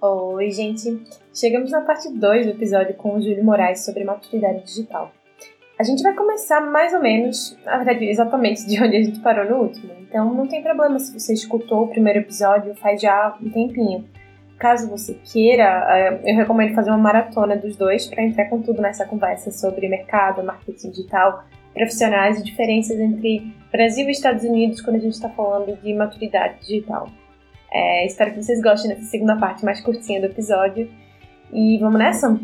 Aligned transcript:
Oi, 0.00 0.48
gente! 0.52 1.02
Chegamos 1.34 1.72
na 1.72 1.80
parte 1.80 2.08
2 2.08 2.46
do 2.46 2.52
episódio 2.52 2.94
com 2.94 3.16
o 3.16 3.20
Júlio 3.20 3.42
Moraes 3.42 3.84
sobre 3.84 4.04
maturidade 4.04 4.62
digital. 4.62 5.10
A 5.76 5.82
gente 5.82 6.04
vai 6.04 6.14
começar 6.14 6.60
mais 6.60 6.94
ou 6.94 7.00
menos, 7.00 7.58
na 7.64 7.78
verdade, 7.78 8.04
exatamente 8.04 8.64
de 8.64 8.80
onde 8.80 8.96
a 8.96 9.02
gente 9.02 9.18
parou 9.18 9.50
no 9.50 9.64
último. 9.64 9.92
Então 10.02 10.32
não 10.32 10.46
tem 10.46 10.62
problema 10.62 11.00
se 11.00 11.12
você 11.12 11.32
escutou 11.32 11.82
o 11.82 11.88
primeiro 11.88 12.20
episódio 12.20 12.76
faz 12.76 13.00
já 13.00 13.36
um 13.42 13.50
tempinho. 13.50 14.08
Caso 14.56 14.88
você 14.88 15.14
queira, 15.14 15.64
eh, 15.90 16.30
eu 16.30 16.36
recomendo 16.36 16.76
fazer 16.76 16.90
uma 16.90 16.98
maratona 16.98 17.56
dos 17.56 17.74
dois 17.74 18.06
para 18.06 18.22
entrar 18.22 18.44
com 18.44 18.62
tudo 18.62 18.80
nessa 18.80 19.04
conversa 19.04 19.50
sobre 19.50 19.88
mercado, 19.88 20.44
marketing 20.44 20.90
digital, 20.90 21.42
profissionais 21.74 22.38
e 22.38 22.44
diferenças 22.44 23.00
entre 23.00 23.52
Brasil 23.72 24.06
e 24.08 24.12
Estados 24.12 24.44
Unidos 24.44 24.80
quando 24.80 24.94
a 24.94 25.00
gente 25.00 25.14
está 25.14 25.28
falando 25.28 25.76
de 25.82 25.92
maturidade 25.92 26.60
digital. 26.60 27.08
É, 27.70 28.06
espero 28.06 28.32
que 28.32 28.42
vocês 28.42 28.62
gostem 28.62 28.90
dessa 28.90 29.04
segunda 29.04 29.36
parte 29.36 29.64
mais 29.64 29.80
curtinha 29.80 30.20
do 30.20 30.26
episódio. 30.26 30.90
E 31.52 31.78
vamos 31.78 31.98
nessa? 31.98 32.38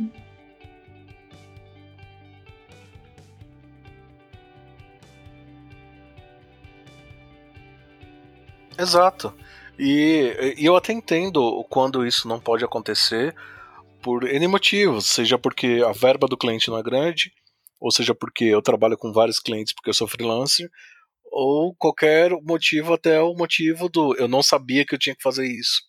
Exato. 8.78 9.34
E, 9.78 10.54
e 10.56 10.64
eu 10.64 10.76
até 10.76 10.92
entendo 10.92 11.64
quando 11.68 12.06
isso 12.06 12.28
não 12.28 12.38
pode 12.38 12.64
acontecer 12.64 13.34
por 14.02 14.24
N 14.24 14.46
motivos, 14.46 15.06
seja 15.06 15.38
porque 15.38 15.82
a 15.86 15.92
verba 15.92 16.26
do 16.26 16.36
cliente 16.36 16.68
não 16.68 16.78
é 16.78 16.82
grande, 16.82 17.32
ou 17.80 17.90
seja 17.90 18.14
porque 18.14 18.44
eu 18.44 18.60
trabalho 18.60 18.98
com 18.98 19.12
vários 19.12 19.38
clientes 19.40 19.72
porque 19.72 19.90
eu 19.90 19.94
sou 19.94 20.06
freelancer, 20.06 20.70
ou 21.34 21.74
qualquer 21.74 22.30
motivo, 22.42 22.94
até 22.94 23.20
o 23.20 23.34
motivo 23.34 23.88
do 23.88 24.14
eu 24.16 24.28
não 24.28 24.40
sabia 24.40 24.86
que 24.86 24.94
eu 24.94 24.98
tinha 24.98 25.16
que 25.16 25.22
fazer 25.22 25.46
isso. 25.46 25.82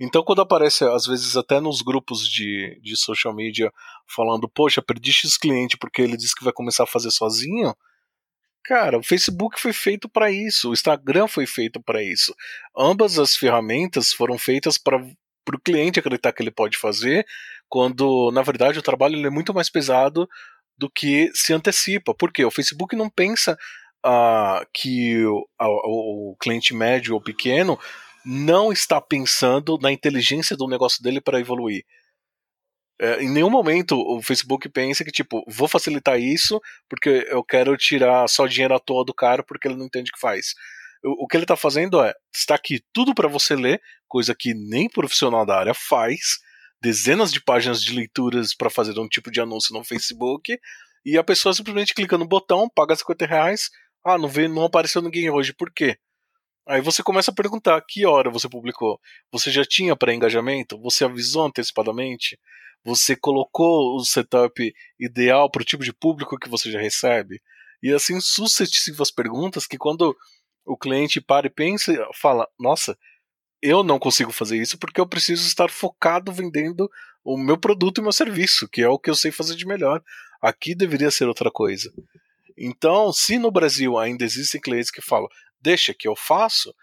Então, 0.00 0.22
quando 0.22 0.40
aparece, 0.40 0.84
às 0.84 1.06
vezes, 1.06 1.36
até 1.36 1.60
nos 1.60 1.82
grupos 1.82 2.26
de, 2.26 2.80
de 2.82 2.96
social 2.96 3.34
media, 3.34 3.70
falando, 4.06 4.48
poxa, 4.48 4.80
perdi 4.80 5.12
X 5.12 5.36
cliente 5.36 5.76
porque 5.76 6.00
ele 6.00 6.16
disse 6.16 6.34
que 6.34 6.44
vai 6.44 6.52
começar 6.52 6.84
a 6.84 6.86
fazer 6.86 7.10
sozinho, 7.10 7.74
Cara, 8.64 8.98
o 8.98 9.02
Facebook 9.02 9.58
foi 9.58 9.72
feito 9.72 10.10
para 10.10 10.30
isso, 10.30 10.68
o 10.68 10.72
Instagram 10.74 11.26
foi 11.26 11.46
feito 11.46 11.80
para 11.82 12.02
isso. 12.02 12.34
Ambas 12.76 13.18
as 13.18 13.34
ferramentas 13.34 14.12
foram 14.12 14.36
feitas 14.36 14.76
para 14.76 14.98
o 14.98 15.60
cliente 15.64 15.98
acreditar 15.98 16.34
que 16.34 16.42
ele 16.42 16.50
pode 16.50 16.76
fazer, 16.76 17.24
quando 17.66 18.30
na 18.30 18.42
verdade 18.42 18.78
o 18.78 18.82
trabalho 18.82 19.26
é 19.26 19.30
muito 19.30 19.54
mais 19.54 19.70
pesado 19.70 20.28
do 20.78 20.90
que 20.90 21.30
se 21.34 21.52
antecipa. 21.52 22.14
Porque 22.14 22.44
o 22.44 22.50
Facebook 22.50 22.94
não 22.94 23.10
pensa 23.10 23.58
uh, 24.06 24.64
que 24.72 25.24
o, 25.26 25.46
o, 25.60 26.32
o 26.32 26.36
cliente 26.36 26.74
médio 26.74 27.14
ou 27.14 27.20
pequeno 27.20 27.78
não 28.24 28.72
está 28.72 29.00
pensando 29.00 29.78
na 29.78 29.90
inteligência 29.90 30.56
do 30.56 30.68
negócio 30.68 31.02
dele 31.02 31.20
para 31.20 31.40
evoluir. 31.40 31.84
É, 33.00 33.22
em 33.22 33.30
nenhum 33.30 33.50
momento 33.50 33.96
o 33.96 34.20
Facebook 34.20 34.68
pensa 34.68 35.04
que, 35.04 35.12
tipo, 35.12 35.44
vou 35.46 35.68
facilitar 35.68 36.18
isso 36.18 36.60
porque 36.88 37.26
eu 37.30 37.44
quero 37.44 37.76
tirar 37.76 38.28
só 38.28 38.46
dinheiro 38.46 38.74
à 38.74 38.80
toa 38.80 39.04
do 39.04 39.14
cara 39.14 39.42
porque 39.42 39.68
ele 39.68 39.76
não 39.76 39.86
entende 39.86 40.10
o 40.10 40.14
que 40.14 40.20
faz. 40.20 40.54
O, 41.04 41.24
o 41.24 41.26
que 41.28 41.36
ele 41.36 41.44
está 41.44 41.56
fazendo 41.56 42.02
é, 42.02 42.12
está 42.34 42.56
aqui 42.56 42.80
tudo 42.92 43.14
para 43.14 43.28
você 43.28 43.54
ler, 43.54 43.80
coisa 44.08 44.34
que 44.36 44.52
nem 44.52 44.88
profissional 44.88 45.46
da 45.46 45.58
área 45.58 45.74
faz, 45.74 46.40
dezenas 46.80 47.32
de 47.32 47.40
páginas 47.40 47.82
de 47.82 47.94
leituras 47.94 48.54
para 48.54 48.70
fazer 48.70 48.98
um 48.98 49.08
tipo 49.08 49.30
de 49.30 49.40
anúncio 49.40 49.74
no 49.74 49.84
Facebook, 49.84 50.58
e 51.04 51.16
a 51.16 51.24
pessoa 51.24 51.54
simplesmente 51.54 51.94
clica 51.94 52.18
no 52.18 52.26
botão, 52.26 52.68
paga 52.68 52.94
50 52.94 53.26
reais, 53.26 53.70
ah, 54.04 54.18
não, 54.18 54.28
veio, 54.28 54.48
não 54.48 54.64
apareceu 54.64 55.02
ninguém 55.02 55.30
hoje, 55.30 55.52
por 55.52 55.72
quê? 55.72 55.98
Aí 56.66 56.82
você 56.82 57.02
começa 57.02 57.30
a 57.30 57.34
perguntar 57.34 57.80
que 57.88 58.04
hora 58.04 58.30
você 58.30 58.46
publicou. 58.46 59.00
Você 59.32 59.50
já 59.50 59.64
tinha 59.64 59.96
pré-engajamento? 59.96 60.78
Você 60.82 61.02
avisou 61.02 61.46
antecipadamente? 61.46 62.38
Você 62.84 63.16
colocou 63.16 63.96
o 63.96 64.04
setup 64.04 64.74
ideal 65.00 65.50
para 65.50 65.62
o 65.62 65.64
tipo 65.64 65.82
de 65.82 65.94
público 65.94 66.38
que 66.38 66.48
você 66.48 66.70
já 66.70 66.78
recebe? 66.78 67.40
E 67.82 67.90
assim 67.90 68.20
sucessivas 68.20 69.10
perguntas 69.10 69.66
que 69.66 69.78
quando 69.78 70.14
o 70.66 70.76
cliente 70.76 71.22
para 71.22 71.46
e 71.46 71.50
pensa, 71.50 71.92
fala: 72.20 72.46
Nossa, 72.58 72.98
eu 73.62 73.82
não 73.82 73.98
consigo 73.98 74.32
fazer 74.32 74.56
isso 74.56 74.78
porque 74.78 75.00
eu 75.00 75.06
preciso 75.06 75.46
estar 75.46 75.70
focado 75.70 76.32
vendendo 76.32 76.90
o 77.24 77.36
meu 77.36 77.58
produto 77.58 77.98
e 77.98 78.02
meu 78.02 78.12
serviço, 78.12 78.68
que 78.68 78.82
é 78.82 78.88
o 78.88 78.98
que 78.98 79.10
eu 79.10 79.14
sei 79.14 79.30
fazer 79.30 79.56
de 79.56 79.66
melhor. 79.66 80.02
Aqui 80.40 80.74
deveria 80.74 81.10
ser 81.10 81.26
outra 81.26 81.50
coisa. 81.50 81.92
Então, 82.56 83.12
se 83.12 83.38
no 83.38 83.50
Brasil 83.50 83.98
ainda 83.98 84.24
existem 84.24 84.60
clientes 84.60 84.90
que 84.90 85.02
falam, 85.02 85.28
deixa 85.60 85.94
que 85.94 86.08
eu 86.08 86.16
faço, 86.16 86.74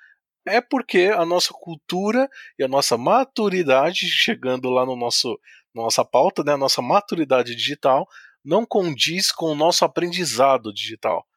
é 0.45 0.61
porque 0.61 1.11
a 1.13 1.25
nossa 1.25 1.53
cultura 1.53 2.29
e 2.59 2.63
a 2.63 2.67
nossa 2.67 2.97
maturidade, 2.97 4.07
chegando 4.07 4.69
lá 4.69 4.85
no 4.85 4.95
nosso 4.95 5.39
nossa 5.73 6.05
pauta, 6.05 6.41
né, 6.41 6.53
a 6.53 6.57
nossa 6.57 6.81
maturidade 6.81 7.53
digital, 7.53 8.07
não 8.43 8.65
condiz 8.65 9.29
com 9.29 9.47
o 9.47 9.55
nosso 9.55 9.83
aprendizado 9.83 10.73
digital. 10.73 11.27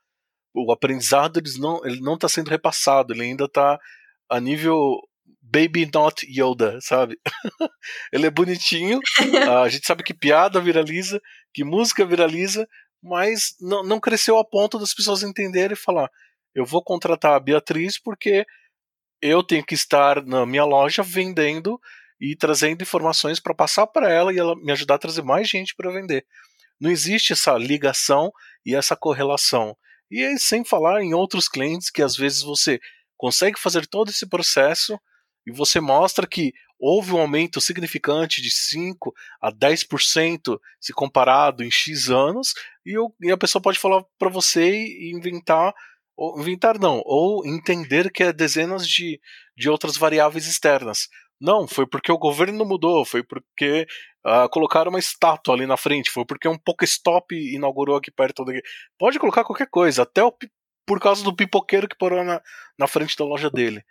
O 0.55 0.71
aprendizado 0.71 1.41
ele 1.41 1.59
não 1.59 1.85
ele 1.85 2.01
não 2.01 2.15
está 2.15 2.29
sendo 2.29 2.51
repassado, 2.51 3.13
ele 3.13 3.23
ainda 3.23 3.47
está 3.47 3.81
a 4.29 4.39
nível 4.39 5.01
Baby 5.51 5.91
Not 5.93 6.27
Yoda, 6.27 6.79
sabe? 6.81 7.19
ele 8.13 8.27
é 8.27 8.31
bonitinho, 8.31 9.01
a 9.65 9.69
gente 9.69 9.87
sabe 9.87 10.03
que 10.03 10.13
piada 10.13 10.61
viraliza, 10.61 11.21
que 11.55 11.65
música 11.65 12.05
viraliza, 12.05 12.67
mas 13.03 13.55
não, 13.61 13.83
não 13.83 14.01
cresceu 14.01 14.39
a 14.39 14.45
ponto 14.45 14.79
das 14.79 14.93
pessoas 14.93 15.23
entenderem 15.23 15.73
e 15.73 15.81
falar: 15.81 16.11
eu 16.55 16.65
vou 16.65 16.83
contratar 16.83 17.35
a 17.35 17.41
Beatriz 17.41 17.99
porque 17.99 18.45
eu 19.23 19.43
tenho 19.43 19.65
que 19.65 19.75
estar 19.75 20.25
na 20.25 20.45
minha 20.45 20.65
loja 20.65 21.03
vendendo 21.03 21.81
e 22.21 22.37
trazendo 22.37 22.83
informações 22.83 23.41
para 23.41 23.55
passar 23.55 23.87
para 23.87 24.11
ela 24.13 24.33
e 24.33 24.39
ela 24.39 24.55
me 24.57 24.73
ajudar 24.73 24.97
a 24.97 24.99
trazer 24.99 25.23
mais 25.23 25.49
gente 25.49 25.75
para 25.75 25.91
vender. 25.91 26.27
Não 26.81 26.91
existe 26.91 27.33
essa 27.33 27.57
ligação 27.57 28.31
e 28.65 28.75
essa 28.75 28.97
correlação. 28.97 29.77
E 30.11 30.25
aí, 30.25 30.39
sem 30.39 30.65
falar 30.65 31.03
em 31.03 31.15
outros 31.15 31.49
clientes 31.49 31.91
que 31.91 32.03
às 32.03 32.17
vezes 32.17 32.43
você 32.43 32.79
consegue 33.17 33.59
fazer 33.59 33.87
todo 33.87 34.11
esse 34.11 34.29
processo 34.29 34.99
e 35.49 35.51
você 35.51 35.81
mostra 35.81 36.27
que 36.27 36.53
houve 36.79 37.13
um 37.13 37.21
aumento 37.21 37.59
significante 37.59 38.43
de 38.43 38.51
5 38.51 39.15
a 39.41 39.51
10% 39.51 40.59
se 40.79 40.93
comparado 40.93 41.65
em 41.65 41.71
X 41.71 42.11
anos, 42.11 42.53
e, 42.85 42.93
eu, 42.93 43.15
e 43.21 43.33
a 43.33 43.37
pessoa 43.37 43.63
pode 43.63 43.79
falar 43.79 44.05
para 44.19 44.29
você 44.29 44.71
e 44.71 45.11
inventar, 45.17 45.75
ou 46.15 46.39
inventar 46.39 46.79
não, 46.79 47.01
ou 47.07 47.47
entender 47.47 48.13
que 48.13 48.23
é 48.23 48.33
dezenas 48.33 48.87
de, 48.87 49.19
de 49.57 49.71
outras 49.71 49.97
variáveis 49.97 50.47
externas. 50.47 51.09
Não, 51.41 51.67
foi 51.67 51.87
porque 51.87 52.13
o 52.13 52.19
governo 52.19 52.65
mudou, 52.67 53.05
foi 53.07 53.23
porque 53.23 53.87
uh, 54.27 54.51
colocaram 54.51 54.91
uma 54.91 54.99
estátua 54.99 55.55
ali 55.55 55.67
na 55.67 55.79
frente, 55.79 56.11
foi 56.11 56.27
porque 56.27 56.47
um 56.47 56.59
Pokéstop 56.59 57.35
inaugurou 57.35 57.97
aqui 57.97 58.11
perto 58.11 58.45
daqui. 58.45 58.61
Pode 58.99 59.19
colocar 59.19 59.45
qualquer 59.45 59.71
coisa, 59.71 60.03
até 60.03 60.23
o, 60.23 60.31
por 60.85 61.01
causa 61.01 61.25
do 61.25 61.35
pipoqueiro 61.35 61.89
que 61.89 61.97
parou 61.97 62.23
na, 62.23 62.43
na 62.79 62.87
frente 62.87 63.17
da 63.17 63.25
loja 63.25 63.49
dele. 63.49 63.83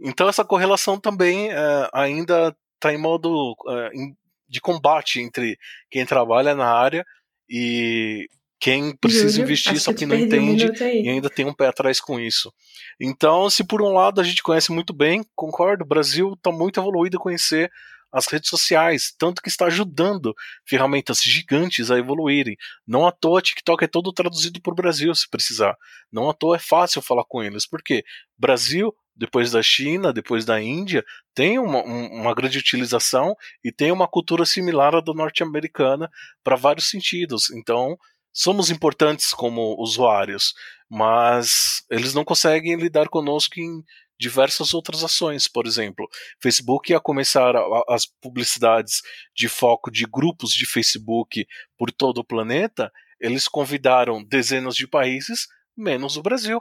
Então 0.00 0.28
essa 0.28 0.44
correlação 0.44 0.98
também 0.98 1.48
uh, 1.48 1.88
ainda 1.92 2.56
está 2.74 2.92
em 2.92 2.98
modo 2.98 3.52
uh, 3.52 4.16
de 4.48 4.60
combate 4.60 5.20
entre 5.20 5.58
quem 5.90 6.06
trabalha 6.06 6.54
na 6.54 6.66
área 6.66 7.04
e 7.48 8.28
quem 8.58 8.94
precisa 8.94 9.30
Júlio, 9.30 9.44
investir 9.44 9.80
só 9.80 9.92
que, 9.92 10.00
que 10.00 10.06
não 10.06 10.16
entende 10.16 10.70
um 10.70 10.86
e 10.86 11.08
ainda 11.08 11.30
tem 11.30 11.46
um 11.46 11.54
pé 11.54 11.68
atrás 11.68 11.98
com 11.98 12.20
isso. 12.20 12.52
Então, 13.00 13.48
se 13.48 13.64
por 13.64 13.80
um 13.80 13.92
lado 13.92 14.20
a 14.20 14.24
gente 14.24 14.42
conhece 14.42 14.70
muito 14.70 14.92
bem, 14.92 15.24
concordo, 15.34 15.82
o 15.82 15.88
Brasil 15.88 16.34
está 16.34 16.52
muito 16.52 16.78
evoluído 16.78 17.16
a 17.16 17.20
conhecer 17.20 17.70
as 18.12 18.26
redes 18.26 18.50
sociais, 18.50 19.14
tanto 19.16 19.40
que 19.40 19.48
está 19.48 19.66
ajudando 19.66 20.34
ferramentas 20.66 21.22
gigantes 21.22 21.90
a 21.90 21.98
evoluírem. 21.98 22.56
Não 22.86 23.06
à 23.06 23.12
toa, 23.12 23.40
TikTok 23.40 23.84
é 23.84 23.88
todo 23.88 24.12
traduzido 24.12 24.60
para 24.60 24.72
o 24.72 24.76
Brasil, 24.76 25.14
se 25.14 25.28
precisar. 25.28 25.76
Não 26.12 26.28
à 26.28 26.34
toa 26.34 26.56
é 26.56 26.58
fácil 26.58 27.00
falar 27.00 27.24
com 27.24 27.42
eles, 27.42 27.66
porque 27.66 28.04
Brasil, 28.36 28.94
depois 29.14 29.50
da 29.50 29.62
China, 29.62 30.12
depois 30.12 30.44
da 30.44 30.60
Índia, 30.60 31.04
tem 31.34 31.58
uma, 31.58 31.82
uma 31.82 32.34
grande 32.34 32.58
utilização 32.58 33.34
e 33.62 33.70
tem 33.70 33.92
uma 33.92 34.08
cultura 34.08 34.44
similar 34.44 34.94
à 34.94 35.00
da 35.00 35.12
norte-americana 35.12 36.10
para 36.42 36.56
vários 36.56 36.88
sentidos. 36.88 37.50
Então, 37.50 37.98
somos 38.32 38.70
importantes 38.70 39.34
como 39.34 39.76
usuários, 39.78 40.54
mas 40.88 41.84
eles 41.90 42.14
não 42.14 42.24
conseguem 42.24 42.76
lidar 42.76 43.08
conosco 43.08 43.58
em 43.58 43.84
diversas 44.18 44.74
outras 44.74 45.02
ações. 45.02 45.48
Por 45.48 45.66
exemplo, 45.66 46.06
Facebook 46.40 46.92
ia 46.92 47.00
começar 47.00 47.54
as 47.88 48.06
publicidades 48.06 49.00
de 49.34 49.48
foco 49.48 49.90
de 49.90 50.04
grupos 50.04 50.50
de 50.52 50.66
Facebook 50.66 51.46
por 51.78 51.90
todo 51.90 52.18
o 52.18 52.24
planeta. 52.24 52.92
Eles 53.18 53.48
convidaram 53.48 54.22
dezenas 54.22 54.76
de 54.76 54.86
países, 54.86 55.48
menos 55.76 56.16
o 56.18 56.22
Brasil. 56.22 56.60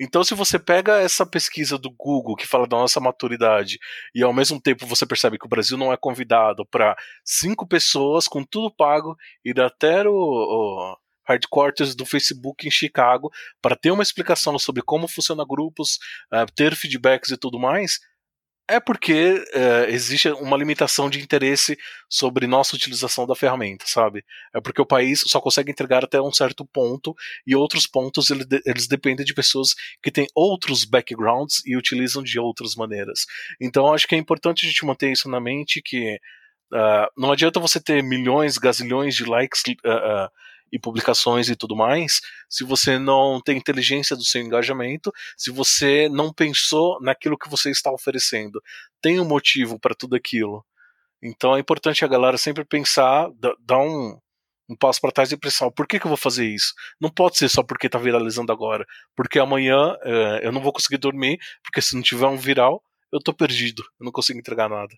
Então, 0.00 0.24
se 0.24 0.34
você 0.34 0.58
pega 0.58 1.00
essa 1.00 1.24
pesquisa 1.24 1.78
do 1.78 1.90
Google 1.90 2.34
que 2.34 2.46
fala 2.46 2.66
da 2.66 2.76
nossa 2.76 3.00
maturidade 3.00 3.78
e 4.14 4.22
ao 4.22 4.32
mesmo 4.32 4.60
tempo 4.60 4.86
você 4.86 5.06
percebe 5.06 5.38
que 5.38 5.46
o 5.46 5.48
Brasil 5.48 5.78
não 5.78 5.92
é 5.92 5.96
convidado 5.96 6.66
para 6.66 6.96
cinco 7.24 7.66
pessoas 7.66 8.26
com 8.26 8.44
tudo 8.44 8.74
pago 8.74 9.16
ir 9.44 9.60
até 9.60 10.06
o, 10.08 10.12
o 10.12 10.96
headquarters 11.28 11.94
do 11.94 12.04
Facebook 12.04 12.66
em 12.66 12.70
Chicago 12.70 13.30
para 13.62 13.76
ter 13.76 13.90
uma 13.90 14.02
explicação 14.02 14.58
sobre 14.58 14.82
como 14.82 15.08
funciona 15.08 15.44
grupos, 15.48 15.98
uh, 16.32 16.50
ter 16.54 16.74
feedbacks 16.74 17.30
e 17.30 17.36
tudo 17.36 17.58
mais, 17.58 17.98
É 18.66 18.80
porque 18.80 19.44
é, 19.52 19.90
existe 19.90 20.28
uma 20.30 20.56
limitação 20.56 21.10
de 21.10 21.20
interesse 21.20 21.76
sobre 22.08 22.46
nossa 22.46 22.74
utilização 22.74 23.26
da 23.26 23.34
ferramenta, 23.34 23.84
sabe? 23.86 24.24
É 24.54 24.60
porque 24.60 24.80
o 24.80 24.86
país 24.86 25.22
só 25.26 25.38
consegue 25.38 25.70
entregar 25.70 26.02
até 26.02 26.18
um 26.18 26.32
certo 26.32 26.64
ponto 26.64 27.14
e 27.46 27.54
outros 27.54 27.86
pontos 27.86 28.30
ele, 28.30 28.46
eles 28.64 28.88
dependem 28.88 29.24
de 29.24 29.34
pessoas 29.34 29.74
que 30.02 30.10
têm 30.10 30.26
outros 30.34 30.86
backgrounds 30.86 31.60
e 31.66 31.76
utilizam 31.76 32.22
de 32.22 32.38
outras 32.38 32.74
maneiras. 32.74 33.26
Então 33.60 33.92
acho 33.92 34.08
que 34.08 34.14
é 34.14 34.18
importante 34.18 34.64
a 34.64 34.68
gente 34.68 34.86
manter 34.86 35.12
isso 35.12 35.28
na 35.28 35.40
mente 35.40 35.82
que 35.84 36.14
uh, 36.72 37.06
não 37.18 37.32
adianta 37.32 37.60
você 37.60 37.78
ter 37.78 38.02
milhões, 38.02 38.56
gazilhões 38.56 39.14
de 39.14 39.24
likes 39.24 39.62
uh, 39.84 39.90
uh, 39.90 40.30
e 40.72 40.78
publicações 40.78 41.48
e 41.48 41.56
tudo 41.56 41.76
mais, 41.76 42.20
se 42.48 42.64
você 42.64 42.98
não 42.98 43.40
tem 43.40 43.56
inteligência 43.56 44.16
do 44.16 44.24
seu 44.24 44.40
engajamento, 44.40 45.12
se 45.36 45.50
você 45.50 46.08
não 46.08 46.32
pensou 46.32 47.00
naquilo 47.00 47.38
que 47.38 47.48
você 47.48 47.70
está 47.70 47.92
oferecendo. 47.92 48.62
Tem 49.00 49.20
um 49.20 49.24
motivo 49.24 49.78
para 49.78 49.94
tudo 49.94 50.16
aquilo. 50.16 50.64
Então 51.22 51.56
é 51.56 51.60
importante 51.60 52.04
a 52.04 52.08
galera 52.08 52.36
sempre 52.36 52.64
pensar, 52.64 53.30
dar 53.60 53.78
um, 53.78 54.18
um 54.68 54.76
passo 54.76 55.00
para 55.00 55.12
trás 55.12 55.32
e 55.32 55.36
pensar: 55.36 55.70
por 55.70 55.86
que, 55.86 55.98
que 55.98 56.06
eu 56.06 56.10
vou 56.10 56.18
fazer 56.18 56.46
isso? 56.46 56.74
Não 57.00 57.10
pode 57.10 57.38
ser 57.38 57.48
só 57.48 57.62
porque 57.62 57.86
está 57.86 57.98
viralizando 57.98 58.52
agora, 58.52 58.86
porque 59.16 59.38
amanhã 59.38 59.96
é, 60.02 60.46
eu 60.46 60.52
não 60.52 60.60
vou 60.60 60.72
conseguir 60.72 60.98
dormir, 60.98 61.38
porque 61.62 61.80
se 61.80 61.94
não 61.94 62.02
tiver 62.02 62.26
um 62.26 62.36
viral, 62.36 62.82
eu 63.12 63.18
estou 63.18 63.34
perdido, 63.34 63.82
eu 64.00 64.04
não 64.04 64.12
consigo 64.12 64.38
entregar 64.38 64.68
nada. 64.68 64.94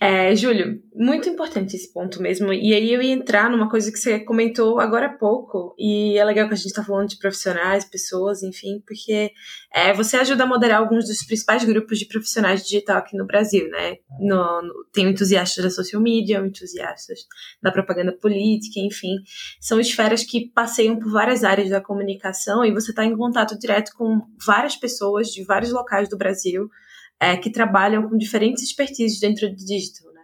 É, 0.00 0.34
Júlio, 0.36 0.80
muito 0.94 1.28
importante 1.28 1.74
esse 1.74 1.92
ponto 1.92 2.22
mesmo. 2.22 2.52
E 2.52 2.72
aí 2.72 2.92
eu 2.92 3.02
ia 3.02 3.12
entrar 3.12 3.50
numa 3.50 3.68
coisa 3.68 3.90
que 3.90 3.98
você 3.98 4.20
comentou 4.20 4.78
agora 4.78 5.06
há 5.06 5.12
pouco, 5.12 5.74
e 5.76 6.16
é 6.16 6.24
legal 6.24 6.46
que 6.46 6.54
a 6.54 6.56
gente 6.56 6.66
está 6.66 6.84
falando 6.84 7.08
de 7.08 7.18
profissionais, 7.18 7.84
pessoas, 7.84 8.44
enfim, 8.44 8.80
porque 8.86 9.32
é, 9.74 9.92
você 9.92 10.16
ajuda 10.16 10.44
a 10.44 10.46
moderar 10.46 10.78
alguns 10.78 11.06
dos 11.06 11.26
principais 11.26 11.64
grupos 11.64 11.98
de 11.98 12.06
profissionais 12.06 12.62
digital 12.62 12.98
aqui 12.98 13.16
no 13.16 13.26
Brasil, 13.26 13.68
né? 13.70 13.96
No, 14.20 14.62
no, 14.62 14.84
tem 14.92 15.08
entusiastas 15.08 15.64
da 15.64 15.70
social 15.70 16.00
media, 16.00 16.38
entusiastas 16.38 17.20
da 17.60 17.72
propaganda 17.72 18.12
política, 18.12 18.78
enfim. 18.78 19.16
São 19.60 19.80
esferas 19.80 20.22
que 20.22 20.48
passeiam 20.54 20.96
por 20.96 21.10
várias 21.10 21.42
áreas 21.42 21.70
da 21.70 21.80
comunicação 21.80 22.64
e 22.64 22.72
você 22.72 22.90
está 22.90 23.04
em 23.04 23.16
contato 23.16 23.58
direto 23.58 23.90
com 23.96 24.20
várias 24.46 24.76
pessoas 24.76 25.28
de 25.28 25.42
vários 25.44 25.72
locais 25.72 26.08
do 26.08 26.16
Brasil 26.16 26.70
é, 27.20 27.36
que 27.36 27.50
trabalham 27.50 28.08
com 28.08 28.16
diferentes 28.16 28.62
expertises 28.62 29.18
dentro 29.18 29.48
do 29.48 29.56
digital, 29.56 30.12
né? 30.12 30.22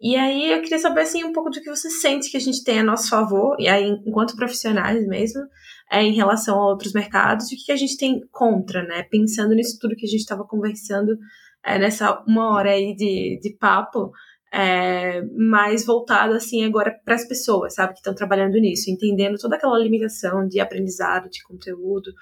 E 0.00 0.16
aí 0.16 0.52
eu 0.52 0.62
queria 0.62 0.78
saber 0.78 1.02
assim 1.02 1.24
um 1.24 1.32
pouco 1.32 1.50
do 1.50 1.60
que 1.60 1.68
você 1.68 1.90
sente 1.90 2.30
que 2.30 2.36
a 2.36 2.40
gente 2.40 2.62
tem 2.62 2.78
a 2.78 2.84
nosso 2.84 3.08
favor, 3.08 3.56
e 3.58 3.68
aí 3.68 3.88
enquanto 4.06 4.36
profissionais 4.36 5.06
mesmo, 5.06 5.42
é, 5.90 6.02
em 6.02 6.14
relação 6.14 6.60
a 6.60 6.68
outros 6.68 6.92
mercados, 6.92 7.50
e 7.50 7.54
o 7.54 7.58
que 7.64 7.72
a 7.72 7.76
gente 7.76 7.96
tem 7.96 8.20
contra, 8.30 8.82
né? 8.82 9.02
Pensando 9.04 9.54
nisso 9.54 9.78
tudo 9.80 9.96
que 9.96 10.06
a 10.06 10.08
gente 10.08 10.20
estava 10.20 10.44
conversando 10.44 11.16
é, 11.64 11.78
nessa 11.78 12.22
uma 12.26 12.54
hora 12.54 12.70
aí 12.70 12.94
de, 12.94 13.40
de 13.42 13.56
papo, 13.58 14.12
é, 14.52 15.22
mais 15.36 15.84
voltado 15.84 16.34
assim 16.34 16.64
agora 16.64 16.94
para 17.04 17.14
as 17.14 17.26
pessoas, 17.26 17.74
sabe, 17.74 17.92
que 17.92 17.98
estão 17.98 18.14
trabalhando 18.14 18.58
nisso, 18.58 18.90
entendendo 18.90 19.36
toda 19.38 19.56
aquela 19.56 19.78
limitação 19.78 20.46
de 20.46 20.58
aprendizado, 20.60 21.28
de 21.28 21.42
conteúdo, 21.42 22.12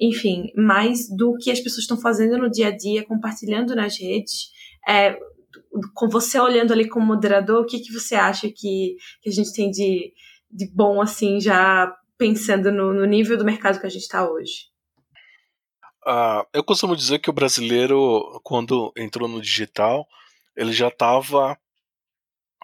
enfim, 0.00 0.50
mais 0.56 1.14
do 1.14 1.36
que 1.36 1.50
as 1.50 1.60
pessoas 1.60 1.82
estão 1.82 2.00
fazendo 2.00 2.38
no 2.38 2.50
dia 2.50 2.68
a 2.68 2.76
dia, 2.76 3.04
compartilhando 3.04 3.74
nas 3.76 4.00
redes. 4.00 4.50
É, 4.88 5.18
com 5.94 6.08
você 6.08 6.40
olhando 6.40 6.72
ali 6.72 6.88
como 6.88 7.04
moderador, 7.04 7.62
o 7.62 7.66
que, 7.66 7.80
que 7.80 7.92
você 7.92 8.14
acha 8.14 8.48
que, 8.48 8.96
que 9.20 9.28
a 9.28 9.32
gente 9.32 9.52
tem 9.52 9.70
de, 9.70 10.12
de 10.50 10.70
bom, 10.72 11.02
assim, 11.02 11.38
já 11.38 11.94
pensando 12.16 12.72
no, 12.72 12.94
no 12.94 13.04
nível 13.04 13.36
do 13.36 13.44
mercado 13.44 13.78
que 13.78 13.86
a 13.86 13.90
gente 13.90 14.02
está 14.02 14.28
hoje? 14.28 14.70
Uh, 16.06 16.46
eu 16.54 16.64
costumo 16.64 16.96
dizer 16.96 17.18
que 17.18 17.28
o 17.28 17.32
brasileiro, 17.32 18.40
quando 18.42 18.90
entrou 18.96 19.28
no 19.28 19.40
digital, 19.40 20.08
ele 20.56 20.72
já 20.72 20.88
estava, 20.88 21.58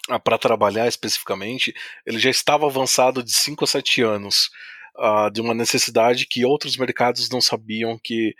ah, 0.08 0.18
para 0.18 0.38
trabalhar 0.38 0.88
especificamente, 0.88 1.74
ele 2.06 2.18
já 2.18 2.30
estava 2.30 2.66
avançado 2.66 3.22
de 3.22 3.32
5 3.32 3.62
a 3.62 3.66
7 3.66 4.02
anos 4.02 4.50
uh, 4.98 5.31
de 5.31 5.40
uma 5.40 5.54
necessidade 5.54 6.26
que 6.26 6.44
outros 6.44 6.76
mercados 6.76 7.28
não 7.31 7.40
sabiam 7.40 7.98
que, 8.02 8.34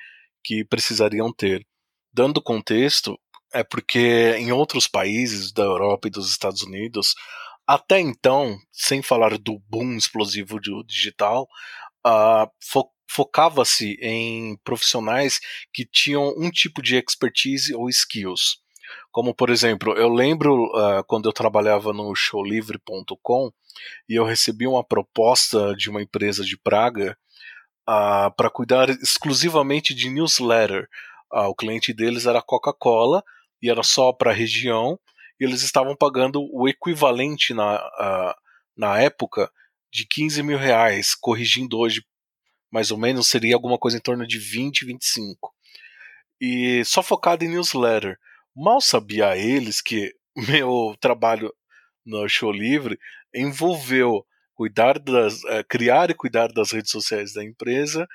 que 0.45 0.65
precisariam 0.65 1.33
ter. 1.33 1.67
Dando 2.13 2.43
contexto, 2.43 3.19
é 3.53 3.63
porque 3.63 4.35
em 4.39 4.53
outros 4.53 4.87
países 4.87 5.53
da 5.53 5.63
Europa 5.63 6.09
e 6.09 6.11
dos 6.11 6.31
Estados 6.31 6.63
Unidos, 6.63 7.15
até 7.67 7.99
então, 7.99 8.59
sem 8.73 9.03
falar 9.03 9.37
do 9.39 9.59
boom 9.69 9.97
explosivo 9.97 10.61
do 10.61 10.85
digital, 10.85 11.49
uh, 12.07 12.49
fo 12.63 12.91
focava-se 13.09 13.97
em 14.03 14.57
profissionais 14.65 15.39
que 15.73 15.87
tinham 15.87 16.35
um 16.37 16.51
tipo 16.51 16.83
de 16.83 16.97
expertise 16.97 17.73
ou 17.73 17.89
skills. 17.89 18.59
Como, 19.11 19.35
por 19.35 19.51
exemplo, 19.51 19.93
eu 19.95 20.09
lembro 20.09 20.67
uh, 20.67 21.05
quando 21.07 21.29
eu 21.29 21.33
trabalhava 21.33 21.93
no 21.93 22.15
showlivre.com 22.15 23.53
e 24.09 24.15
eu 24.15 24.25
recebi 24.25 24.67
uma 24.67 24.85
proposta 24.85 25.75
de 25.75 25.91
uma 25.91 26.03
empresa 26.03 26.45
de 26.45 26.57
Praga 26.57 27.17
uh, 27.89 28.31
para 28.37 28.51
cuidar 28.51 28.91
exclusivamente 28.91 29.95
de 29.95 30.11
newsletter. 30.11 30.89
Uh, 31.33 31.49
o 31.49 31.55
cliente 31.55 31.93
deles 31.93 32.27
era 32.27 32.43
Coca-Cola 32.43 33.23
e 33.63 33.71
era 33.71 33.83
só 33.83 34.13
para 34.13 34.31
a 34.31 34.35
região, 34.35 34.99
e 35.41 35.45
eles 35.45 35.63
estavam 35.63 35.97
pagando 35.97 36.47
o 36.53 36.69
equivalente 36.69 37.55
na, 37.55 38.35
na 38.77 39.01
época 39.01 39.51
de 39.91 40.07
15 40.07 40.43
mil 40.43 40.59
reais, 40.59 41.15
corrigindo 41.15 41.79
hoje 41.79 42.03
mais 42.71 42.91
ou 42.91 42.99
menos, 42.99 43.29
seria 43.29 43.55
alguma 43.55 43.79
coisa 43.79 43.97
em 43.97 44.01
torno 44.01 44.27
de 44.27 44.39
20, 44.39 44.85
25. 44.85 45.55
E 46.41 46.85
só 46.85 47.03
focado 47.03 47.45
em 47.45 47.49
newsletter. 47.49 48.19
Mal 48.57 48.81
sabia 48.81 49.37
eles 49.37 49.83
que 49.83 50.15
meu 50.49 50.97
trabalho 50.99 51.53
no 52.07 52.27
Show 52.27 52.51
Livre 52.51 52.99
envolveu 53.35 54.25
cuidar 54.55 54.99
das, 54.99 55.43
uh, 55.45 55.63
criar 55.69 56.11
e 56.11 56.15
cuidar 56.15 56.49
das 56.49 56.71
redes 56.71 56.91
sociais 56.91 57.35
da 57.35 57.45
empresa, 57.45 58.09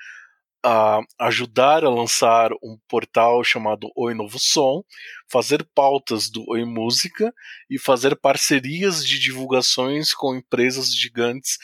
uh, 0.66 1.06
ajudar 1.20 1.84
a 1.84 1.88
lançar 1.88 2.50
um 2.54 2.76
portal 2.88 3.44
chamado 3.44 3.88
Oi 3.94 4.14
Novo 4.14 4.36
Som, 4.40 4.82
fazer 5.30 5.64
pautas 5.76 6.28
do 6.28 6.44
Oi 6.48 6.64
Música 6.64 7.32
e 7.70 7.78
fazer 7.78 8.16
parcerias 8.16 9.06
de 9.06 9.20
divulgações 9.20 10.12
com 10.12 10.34
empresas 10.34 10.92
gigantes 10.92 11.56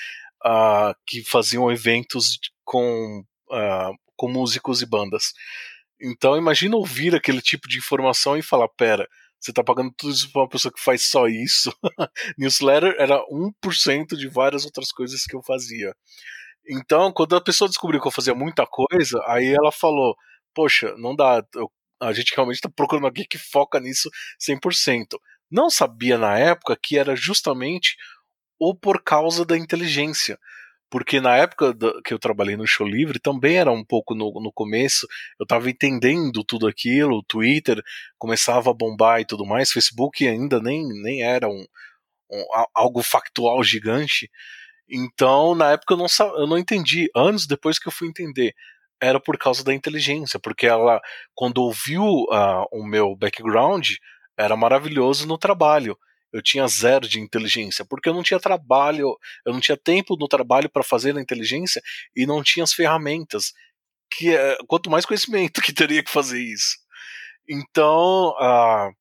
uh, 0.47 0.95
que 1.05 1.25
faziam 1.25 1.69
eventos 1.69 2.39
com, 2.65 3.25
com 4.15 4.29
músicos 4.29 4.83
e 4.83 4.87
bandas. 4.87 5.33
Então 6.01 6.37
imagina 6.37 6.77
ouvir 6.77 7.15
aquele 7.15 7.41
tipo 7.41 7.69
de 7.69 7.79
informação 7.79 8.37
e 8.37 8.43
falar, 8.43 8.69
pera, 8.69 9.09
você 9.41 9.53
tá 9.53 9.63
pagando 9.63 9.93
tudo 9.97 10.13
isso 10.13 10.31
pra 10.33 10.43
uma 10.43 10.49
pessoa 10.49 10.73
que 10.73 10.83
faz 10.83 11.05
só 11.05 11.27
isso. 11.27 11.73
Newsletter 12.39 12.95
era 12.99 13.21
1% 13.31 14.17
de 14.17 14.29
várias 14.29 14.65
outras 14.65 14.91
coisas 14.91 15.25
que 15.25 15.37
eu 15.37 15.43
fazia. 15.43 15.95
Então, 16.69 17.13
quando 17.13 17.37
a 17.37 17.41
pessoa 17.41 17.69
descobriu 17.69 18.01
que 18.01 18.07
eu 18.09 18.13
fazia 18.13 18.35
muita 18.35 18.67
coisa, 18.67 19.23
aí 19.27 19.55
ela 19.55 19.73
falou: 19.73 20.17
Poxa, 20.55 20.95
não 20.99 21.15
dá, 21.17 21.43
eu, 21.55 21.71
a 22.01 22.13
gente 22.13 22.35
realmente 22.35 22.61
tá 22.61 22.69
procurando 22.69 23.07
alguém 23.07 23.27
que 23.29 23.39
foca 23.39 23.81
nisso 23.81 24.11
100%. 24.41 25.19
Não 25.51 25.71
sabia 25.71 26.19
na 26.19 26.39
época 26.39 26.79
que 26.81 26.99
era 26.99 27.17
justamente 27.17 27.97
ou 28.61 28.77
por 28.77 29.03
causa 29.03 29.45
da 29.45 29.57
inteligência 29.57 30.39
porque 30.91 31.21
na 31.21 31.37
época 31.37 31.75
que 32.05 32.13
eu 32.15 32.19
trabalhei 32.19 32.57
no 32.57 32.67
Show 32.67 32.87
Livre 32.87 33.19
também 33.19 33.57
era 33.57 33.71
um 33.71 33.85
pouco 33.85 34.15
no, 34.15 34.33
no 34.41 34.53
começo, 34.53 35.07
eu 35.39 35.45
estava 35.45 35.69
entendendo 35.71 36.45
tudo 36.45 36.67
aquilo, 36.67 37.19
o 37.19 37.23
Twitter 37.23 37.83
começava 38.19 38.71
a 38.71 38.75
bombar 38.75 39.21
e 39.21 39.25
tudo 39.25 39.45
mais, 39.45 39.71
Facebook 39.71 40.27
ainda 40.27 40.61
nem, 40.61 40.87
nem 41.03 41.23
era 41.23 41.49
um, 41.49 41.65
um 42.31 42.45
algo 42.75 43.03
factual 43.03 43.63
gigante, 43.63 44.31
então 44.89 45.55
na 45.55 45.73
época 45.73 45.95
eu 45.95 45.99
não, 45.99 46.07
eu 46.39 46.47
não 46.47 46.59
entendi, 46.59 47.11
anos 47.15 47.47
depois 47.47 47.79
que 47.79 47.89
eu 47.89 47.93
fui 47.93 48.09
entender, 48.09 48.55
era 49.01 49.21
por 49.21 49.39
causa 49.39 49.63
da 49.63 49.75
inteligência, 49.75 50.41
porque 50.41 50.67
ela, 50.67 51.01
quando 51.35 51.59
ouviu 51.59 52.03
uh, 52.03 52.67
o 52.73 52.85
meu 52.85 53.15
background, 53.15 53.91
era 54.37 54.57
maravilhoso 54.57 55.27
no 55.27 55.39
trabalho 55.39 55.97
eu 56.33 56.43
tinha 56.43 56.67
zero 56.69 57.09
de 57.09 57.21
inteligência, 57.21 57.85
porque 57.85 58.09
eu 58.09 58.15
não 58.15 58.23
tinha 58.23 58.41
trabalho, 58.41 59.17
eu 59.47 59.53
não 59.53 59.61
tinha 59.61 59.77
tempo 59.77 60.17
no 60.17 60.29
trabalho 60.29 60.69
para 60.71 60.83
fazer 60.83 61.17
a 61.17 61.21
inteligência 61.21 61.83
e 62.15 62.27
não 62.27 62.43
tinha 62.43 62.65
as 62.65 62.73
ferramentas. 62.73 63.53
Que 64.11 64.35
é, 64.35 64.57
quanto 64.67 64.91
mais 64.91 65.07
conhecimento 65.07 65.61
que 65.63 65.73
teria 65.73 66.03
que 66.03 66.11
fazer 66.11 66.41
isso. 66.43 66.77
Então, 67.49 68.31
uh, 68.41 68.93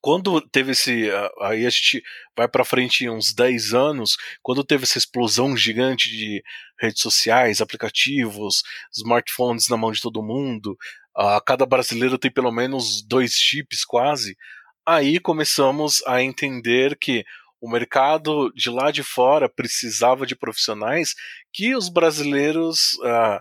quando 0.00 0.40
teve 0.40 0.72
esse. 0.72 1.10
Aí 1.42 1.66
a 1.66 1.70
gente 1.70 2.02
vai 2.36 2.48
para 2.48 2.64
frente 2.64 3.08
uns 3.08 3.34
10 3.34 3.74
anos, 3.74 4.16
quando 4.42 4.64
teve 4.64 4.84
essa 4.84 4.98
explosão 4.98 5.56
gigante 5.56 6.08
de 6.08 6.42
redes 6.80 7.02
sociais, 7.02 7.60
aplicativos, 7.60 8.62
smartphones 8.92 9.68
na 9.68 9.76
mão 9.76 9.92
de 9.92 10.00
todo 10.00 10.22
mundo, 10.22 10.76
uh, 11.16 11.40
cada 11.44 11.66
brasileiro 11.66 12.18
tem 12.18 12.30
pelo 12.30 12.50
menos 12.50 13.02
dois 13.02 13.34
chips 13.34 13.84
quase 13.84 14.36
aí 14.90 15.20
começamos 15.20 16.02
a 16.04 16.20
entender 16.20 16.98
que 16.98 17.24
o 17.60 17.70
mercado 17.70 18.50
de 18.54 18.68
lá 18.68 18.90
de 18.90 19.04
fora 19.04 19.48
precisava 19.48 20.26
de 20.26 20.34
profissionais 20.34 21.14
que 21.52 21.76
os 21.76 21.88
brasileiros 21.88 22.94
uh, 22.94 23.40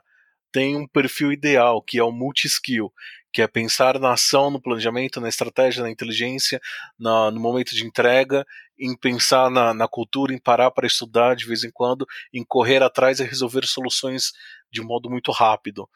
têm 0.51 0.75
um 0.75 0.87
perfil 0.87 1.31
ideal, 1.31 1.81
que 1.81 1.97
é 1.97 2.03
o 2.03 2.11
multi-skill, 2.11 2.93
que 3.33 3.41
é 3.41 3.47
pensar 3.47 3.99
na 3.99 4.13
ação, 4.13 4.51
no 4.51 4.61
planejamento, 4.61 5.19
na 5.19 5.29
estratégia, 5.29 5.81
na 5.81 5.89
inteligência, 5.89 6.61
na, 6.99 7.31
no 7.31 7.39
momento 7.39 7.73
de 7.73 7.83
entrega, 7.83 8.45
em 8.77 8.95
pensar 8.95 9.49
na, 9.49 9.73
na 9.73 9.87
cultura, 9.87 10.33
em 10.33 10.39
parar 10.39 10.69
para 10.69 10.85
estudar 10.85 11.35
de 11.35 11.47
vez 11.47 11.63
em 11.63 11.71
quando, 11.71 12.05
em 12.31 12.43
correr 12.43 12.83
atrás 12.83 13.19
e 13.19 13.23
resolver 13.23 13.65
soluções 13.65 14.33
de 14.71 14.81
modo 14.81 15.09
muito 15.09 15.31
rápido. 15.31 15.89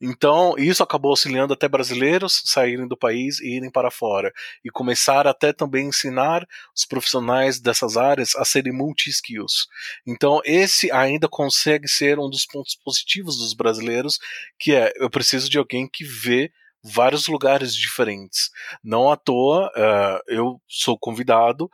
Então, 0.00 0.54
isso 0.56 0.82
acabou 0.82 1.10
auxiliando 1.10 1.52
até 1.52 1.68
brasileiros 1.68 2.42
saírem 2.46 2.88
do 2.88 2.96
país 2.96 3.38
e 3.40 3.56
irem 3.56 3.70
para 3.70 3.90
fora. 3.90 4.32
E 4.64 4.70
começar 4.70 5.26
até 5.26 5.52
também 5.52 5.88
ensinar 5.88 6.46
os 6.74 6.86
profissionais 6.86 7.60
dessas 7.60 7.98
áreas 7.98 8.34
a 8.34 8.44
serem 8.44 8.72
multi-skills. 8.72 9.66
Então, 10.06 10.40
esse 10.44 10.90
ainda 10.90 11.28
consegue 11.28 11.86
ser 11.86 12.18
um 12.18 12.30
dos 12.30 12.46
pontos 12.46 12.74
positivos 12.74 13.36
dos 13.36 13.52
brasileiros, 13.52 14.18
que 14.58 14.74
é, 14.74 14.90
eu 14.96 15.10
preciso 15.10 15.50
de 15.50 15.58
alguém 15.58 15.86
que 15.86 16.04
vê 16.04 16.50
vários 16.82 17.26
lugares 17.26 17.74
diferentes. 17.74 18.50
Não 18.82 19.10
à 19.10 19.16
toa, 19.16 19.70
uh, 19.76 20.22
eu 20.26 20.60
sou 20.66 20.98
convidado 20.98 21.70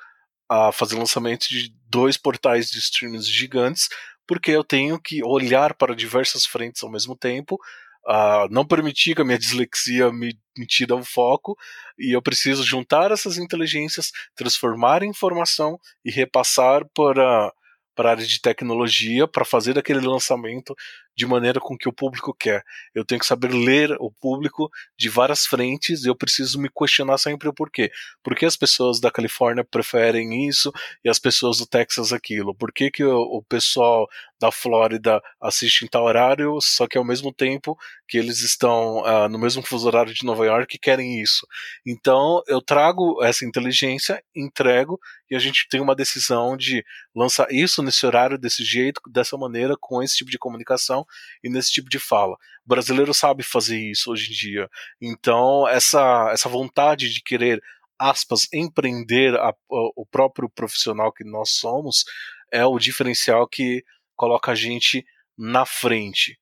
a 0.48 0.72
fazer 0.72 0.96
lançamento 0.96 1.46
de 1.48 1.72
dois 1.88 2.16
portais 2.16 2.70
de 2.70 2.78
streams 2.78 3.28
gigantes, 3.28 3.88
porque 4.26 4.50
eu 4.50 4.64
tenho 4.64 5.00
que 5.00 5.22
olhar 5.22 5.74
para 5.74 5.94
diversas 5.94 6.44
frentes 6.44 6.82
ao 6.82 6.90
mesmo 6.90 7.16
tempo 7.16 7.58
uh, 8.06 8.48
não 8.50 8.66
permitir 8.66 9.14
que 9.14 9.22
a 9.22 9.24
minha 9.24 9.38
dislexia 9.38 10.12
me, 10.12 10.38
me 10.56 10.66
tire 10.66 10.92
o 10.92 11.04
foco 11.04 11.56
e 11.98 12.16
eu 12.16 12.22
preciso 12.22 12.62
juntar 12.64 13.10
essas 13.10 13.38
inteligências, 13.38 14.10
transformar 14.34 15.02
em 15.02 15.10
informação 15.10 15.78
e 16.04 16.10
repassar 16.10 16.84
para 16.94 17.52
para 17.96 18.10
a 18.10 18.12
área 18.12 18.26
de 18.26 18.38
tecnologia 18.42 19.26
para 19.26 19.42
fazer 19.42 19.78
aquele 19.78 20.06
lançamento 20.06 20.74
de 21.16 21.26
maneira 21.26 21.58
com 21.58 21.76
que 21.76 21.88
o 21.88 21.92
público 21.92 22.34
quer. 22.34 22.62
Eu 22.94 23.04
tenho 23.04 23.18
que 23.18 23.26
saber 23.26 23.48
ler 23.48 23.96
o 23.98 24.10
público 24.10 24.70
de 24.98 25.08
várias 25.08 25.46
frentes 25.46 26.04
e 26.04 26.08
eu 26.08 26.14
preciso 26.14 26.60
me 26.60 26.68
questionar 26.68 27.16
sempre 27.16 27.48
o 27.48 27.54
porquê. 27.54 27.90
Por 28.22 28.36
que 28.36 28.44
as 28.44 28.56
pessoas 28.56 29.00
da 29.00 29.10
Califórnia 29.10 29.64
preferem 29.64 30.46
isso 30.46 30.70
e 31.02 31.08
as 31.08 31.18
pessoas 31.18 31.58
do 31.58 31.66
Texas 31.66 32.12
aquilo? 32.12 32.54
Por 32.54 32.70
que, 32.70 32.90
que 32.90 33.04
o, 33.04 33.18
o 33.18 33.42
pessoal 33.42 34.06
da 34.38 34.52
Flórida 34.52 35.22
assiste 35.40 35.84
em 35.84 35.88
tal 35.88 36.04
horário, 36.04 36.58
só 36.60 36.86
que 36.86 36.98
ao 36.98 37.04
mesmo 37.04 37.32
tempo 37.32 37.78
que 38.06 38.18
eles 38.18 38.40
estão 38.40 38.98
uh, 38.98 39.28
no 39.30 39.38
mesmo 39.38 39.62
fuso 39.62 39.86
horário 39.86 40.12
de 40.12 40.26
Nova 40.26 40.44
York 40.44 40.78
querem 40.78 41.22
isso? 41.22 41.46
Então 41.86 42.42
eu 42.46 42.60
trago 42.60 43.22
essa 43.24 43.46
inteligência, 43.46 44.22
entrego 44.34 45.00
e 45.30 45.34
a 45.34 45.38
gente 45.38 45.66
tem 45.70 45.80
uma 45.80 45.96
decisão 45.96 46.56
de 46.56 46.84
lançar 47.14 47.50
isso 47.50 47.82
nesse 47.82 48.04
horário, 48.04 48.36
desse 48.36 48.62
jeito, 48.62 49.00
dessa 49.10 49.36
maneira, 49.38 49.74
com 49.80 50.02
esse 50.02 50.16
tipo 50.16 50.30
de 50.30 50.38
comunicação 50.38 51.05
e 51.42 51.48
nesse 51.48 51.72
tipo 51.72 51.88
de 51.88 51.98
fala. 51.98 52.34
O 52.64 52.68
brasileiro 52.68 53.12
sabe 53.14 53.42
fazer 53.42 53.78
isso 53.78 54.10
hoje 54.10 54.30
em 54.30 54.34
dia. 54.34 54.68
Então, 55.00 55.68
essa, 55.68 56.30
essa 56.32 56.48
vontade 56.48 57.12
de 57.12 57.22
querer, 57.22 57.62
aspas, 57.98 58.48
empreender 58.52 59.34
a, 59.36 59.48
a, 59.48 59.54
o 59.70 60.06
próprio 60.10 60.48
profissional 60.48 61.12
que 61.12 61.24
nós 61.24 61.50
somos 61.50 62.04
é 62.52 62.64
o 62.64 62.78
diferencial 62.78 63.46
que 63.48 63.84
coloca 64.14 64.52
a 64.52 64.54
gente 64.54 65.04
na 65.36 65.66
frente. 65.66 66.38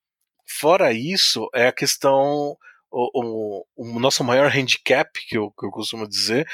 Fora 0.47 0.92
isso, 0.92 1.49
é 1.54 1.66
a 1.66 1.73
questão. 1.73 2.56
O, 2.97 3.64
o, 3.76 3.94
o 3.97 3.99
nosso 3.99 4.23
maior 4.23 4.54
handicap, 4.54 5.11
que 5.26 5.37
eu, 5.37 5.50
que 5.50 5.66
eu 5.66 5.71
costumo 5.71 6.06
dizer, 6.06 6.47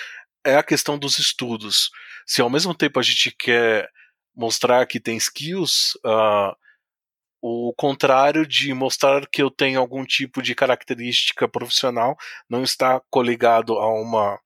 é 0.44 0.56
a 0.56 0.62
questão 0.62 0.98
dos 0.98 1.18
estudos. 1.18 1.90
Se 2.26 2.40
ao 2.40 2.48
mesmo 2.48 2.74
tempo 2.74 2.98
a 2.98 3.02
gente 3.02 3.30
quer 3.30 3.88
mostrar 4.34 4.86
que 4.86 4.98
tem 4.98 5.16
skills, 5.16 5.94
uh, 6.04 6.56
o 7.42 7.72
contrário 7.76 8.46
de 8.46 8.72
mostrar 8.74 9.26
que 9.26 9.42
eu 9.42 9.50
tenho 9.50 9.80
algum 9.80 10.04
tipo 10.04 10.42
de 10.42 10.54
característica 10.54 11.48
profissional 11.48 12.16
não 12.48 12.62
está 12.62 13.00
coligado 13.10 13.78
a 13.78 13.92
uma 13.92 14.38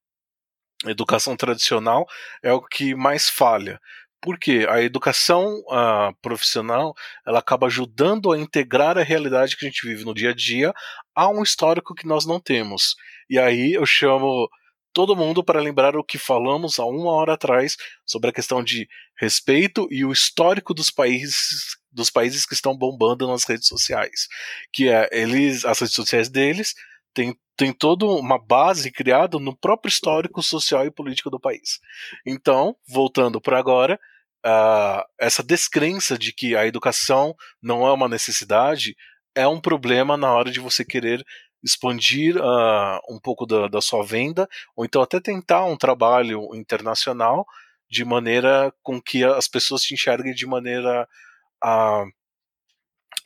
educação 0.86 1.36
tradicional 1.36 2.06
é 2.42 2.52
o 2.52 2.62
que 2.62 2.94
mais 2.94 3.28
falha. 3.28 3.80
Porque 4.20 4.66
a 4.70 4.80
educação 4.80 5.60
uh, 5.68 6.14
profissional 6.22 6.94
ela 7.26 7.40
acaba 7.40 7.66
ajudando 7.66 8.32
a 8.32 8.38
integrar 8.38 8.96
a 8.96 9.02
realidade 9.02 9.56
que 9.56 9.66
a 9.66 9.68
gente 9.68 9.86
vive 9.86 10.04
no 10.04 10.14
dia 10.14 10.30
a 10.30 10.34
dia 10.34 10.72
a 11.14 11.28
um 11.28 11.42
histórico 11.42 11.94
que 11.94 12.06
nós 12.06 12.24
não 12.24 12.40
temos. 12.40 12.94
E 13.28 13.38
aí 13.38 13.74
eu 13.74 13.84
chamo 13.84 14.48
todo 14.94 15.16
mundo 15.16 15.44
para 15.44 15.60
lembrar 15.60 15.96
o 15.96 16.04
que 16.04 16.16
falamos 16.16 16.78
há 16.78 16.86
uma 16.86 17.10
hora 17.12 17.34
atrás 17.34 17.76
sobre 18.06 18.30
a 18.30 18.32
questão 18.32 18.62
de 18.62 18.88
respeito 19.18 19.86
e 19.90 20.04
o 20.04 20.12
histórico 20.12 20.72
dos 20.72 20.90
países 20.90 21.76
dos 21.94 22.10
países 22.10 22.44
que 22.44 22.54
estão 22.54 22.76
bombando 22.76 23.26
nas 23.26 23.44
redes 23.44 23.68
sociais, 23.68 24.28
que 24.72 24.88
é 24.88 25.08
eles 25.12 25.64
as 25.64 25.78
redes 25.78 25.94
sociais 25.94 26.28
deles 26.28 26.74
tem, 27.14 27.38
tem 27.56 27.72
toda 27.72 28.04
uma 28.04 28.38
base 28.38 28.90
criada 28.90 29.38
no 29.38 29.56
próprio 29.56 29.88
histórico 29.88 30.42
social 30.42 30.84
e 30.84 30.90
político 30.90 31.30
do 31.30 31.40
país. 31.40 31.80
Então, 32.26 32.76
voltando 32.86 33.40
para 33.40 33.58
agora, 33.58 33.98
uh, 34.44 35.02
essa 35.18 35.42
descrença 35.42 36.18
de 36.18 36.32
que 36.32 36.56
a 36.56 36.66
educação 36.66 37.34
não 37.62 37.86
é 37.86 37.92
uma 37.92 38.08
necessidade 38.08 38.96
é 39.34 39.48
um 39.48 39.60
problema 39.60 40.16
na 40.16 40.32
hora 40.32 40.50
de 40.50 40.60
você 40.60 40.84
querer 40.84 41.24
expandir 41.62 42.36
uh, 42.36 43.00
um 43.08 43.18
pouco 43.18 43.46
da, 43.46 43.68
da, 43.68 43.80
sua 43.80 44.04
venda, 44.04 44.46
ou 44.76 44.84
então 44.84 45.00
até 45.00 45.18
tentar 45.18 45.64
um 45.64 45.76
trabalho 45.76 46.54
internacional 46.54 47.46
de 47.88 48.04
maneira 48.04 48.72
com 48.82 49.00
que 49.00 49.24
as 49.24 49.48
pessoas 49.48 49.82
te 49.82 49.94
enxerguem 49.94 50.34
de 50.34 50.46
maneira 50.46 51.08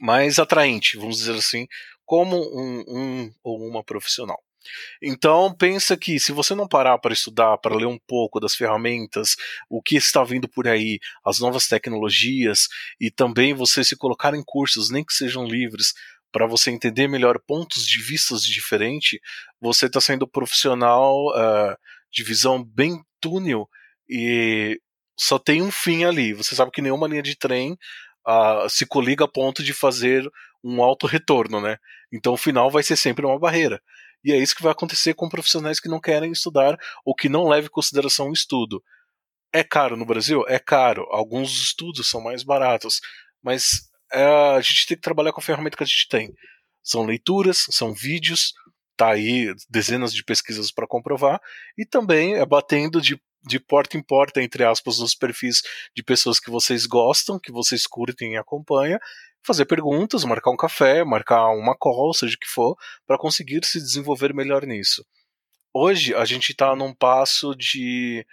mais 0.00 0.38
atraente, 0.38 0.96
vamos 0.96 1.18
dizer 1.18 1.34
assim, 1.34 1.66
como 2.04 2.36
um, 2.36 2.84
um 2.88 3.32
ou 3.42 3.66
uma 3.68 3.82
profissional. 3.82 4.38
Então 5.02 5.54
pensa 5.54 5.96
que 5.96 6.18
se 6.18 6.32
você 6.32 6.54
não 6.54 6.68
parar 6.68 6.98
para 6.98 7.12
estudar, 7.12 7.56
para 7.58 7.76
ler 7.76 7.86
um 7.86 7.98
pouco 8.06 8.40
das 8.40 8.54
ferramentas, 8.54 9.36
o 9.68 9.82
que 9.82 9.96
está 9.96 10.22
vindo 10.24 10.48
por 10.48 10.66
aí, 10.66 10.98
as 11.24 11.38
novas 11.38 11.66
tecnologias 11.66 12.66
e 13.00 13.10
também 13.10 13.54
você 13.54 13.82
se 13.82 13.96
colocar 13.96 14.34
em 14.34 14.42
cursos, 14.44 14.90
nem 14.90 15.04
que 15.04 15.12
sejam 15.12 15.46
livres, 15.46 15.94
para 16.30 16.46
você 16.46 16.70
entender 16.70 17.08
melhor 17.08 17.40
pontos 17.46 17.86
de 17.86 18.02
vistas 18.02 18.42
diferentes, 18.42 19.18
você 19.60 19.86
está 19.86 20.00
sendo 20.00 20.28
profissional 20.28 21.14
uh, 21.30 21.76
de 22.12 22.22
visão 22.22 22.62
bem 22.62 23.02
túnel 23.20 23.68
e 24.08 24.78
só 25.18 25.38
tem 25.38 25.62
um 25.62 25.70
fim 25.70 26.04
ali. 26.04 26.32
Você 26.34 26.54
sabe 26.54 26.70
que 26.70 26.82
nenhuma 26.82 27.08
linha 27.08 27.22
de 27.22 27.36
trem 27.36 27.76
se 28.68 28.86
coliga 28.86 29.24
a 29.24 29.28
ponto 29.28 29.62
de 29.62 29.72
fazer 29.72 30.28
um 30.62 30.82
alto 30.82 31.06
retorno, 31.06 31.60
né? 31.60 31.78
Então 32.12 32.34
o 32.34 32.38
final 32.38 32.70
vai 32.70 32.82
ser 32.82 32.96
sempre 32.96 33.24
uma 33.24 33.38
barreira. 33.38 33.80
E 34.24 34.32
é 34.32 34.36
isso 34.36 34.56
que 34.56 34.62
vai 34.62 34.72
acontecer 34.72 35.14
com 35.14 35.28
profissionais 35.28 35.78
que 35.78 35.88
não 35.88 36.00
querem 36.00 36.32
estudar 36.32 36.76
ou 37.04 37.14
que 37.14 37.28
não 37.28 37.48
levam 37.48 37.66
em 37.66 37.70
consideração 37.70 38.28
o 38.28 38.32
estudo. 38.32 38.82
É 39.52 39.62
caro 39.62 39.96
no 39.96 40.04
Brasil? 40.04 40.44
É 40.48 40.58
caro. 40.58 41.06
Alguns 41.10 41.50
estudos 41.62 42.08
são 42.10 42.20
mais 42.20 42.42
baratos. 42.42 43.00
Mas 43.42 43.88
é, 44.12 44.24
a 44.24 44.60
gente 44.60 44.86
tem 44.86 44.96
que 44.96 45.02
trabalhar 45.02 45.32
com 45.32 45.40
a 45.40 45.44
ferramenta 45.44 45.76
que 45.76 45.82
a 45.82 45.86
gente 45.86 46.08
tem. 46.08 46.34
São 46.82 47.04
leituras, 47.04 47.66
são 47.70 47.92
vídeos, 47.92 48.52
tá 48.96 49.12
aí 49.12 49.54
dezenas 49.70 50.12
de 50.12 50.24
pesquisas 50.24 50.72
para 50.72 50.86
comprovar, 50.86 51.40
e 51.76 51.86
também 51.86 52.34
é 52.34 52.44
batendo 52.44 53.00
de, 53.00 53.20
de 53.48 53.58
porta 53.58 53.96
em 53.96 54.02
porta, 54.02 54.42
entre 54.42 54.64
aspas, 54.64 54.98
nos 54.98 55.14
perfis 55.14 55.62
de 55.96 56.02
pessoas 56.02 56.38
que 56.38 56.50
vocês 56.50 56.86
gostam, 56.86 57.38
que 57.38 57.50
vocês 57.50 57.86
curtem 57.86 58.34
e 58.34 58.36
acompanham, 58.36 59.00
fazer 59.42 59.64
perguntas, 59.64 60.24
marcar 60.24 60.50
um 60.50 60.56
café, 60.56 61.02
marcar 61.04 61.48
uma 61.50 61.76
call, 61.76 62.12
seja 62.12 62.36
o 62.36 62.38
que 62.38 62.48
for, 62.48 62.76
para 63.06 63.18
conseguir 63.18 63.64
se 63.64 63.80
desenvolver 63.80 64.34
melhor 64.34 64.64
nisso. 64.66 65.04
Hoje 65.72 66.14
a 66.14 66.24
gente 66.24 66.50
está 66.50 66.76
num 66.76 66.94
passo 66.94 67.54
de 67.54 68.26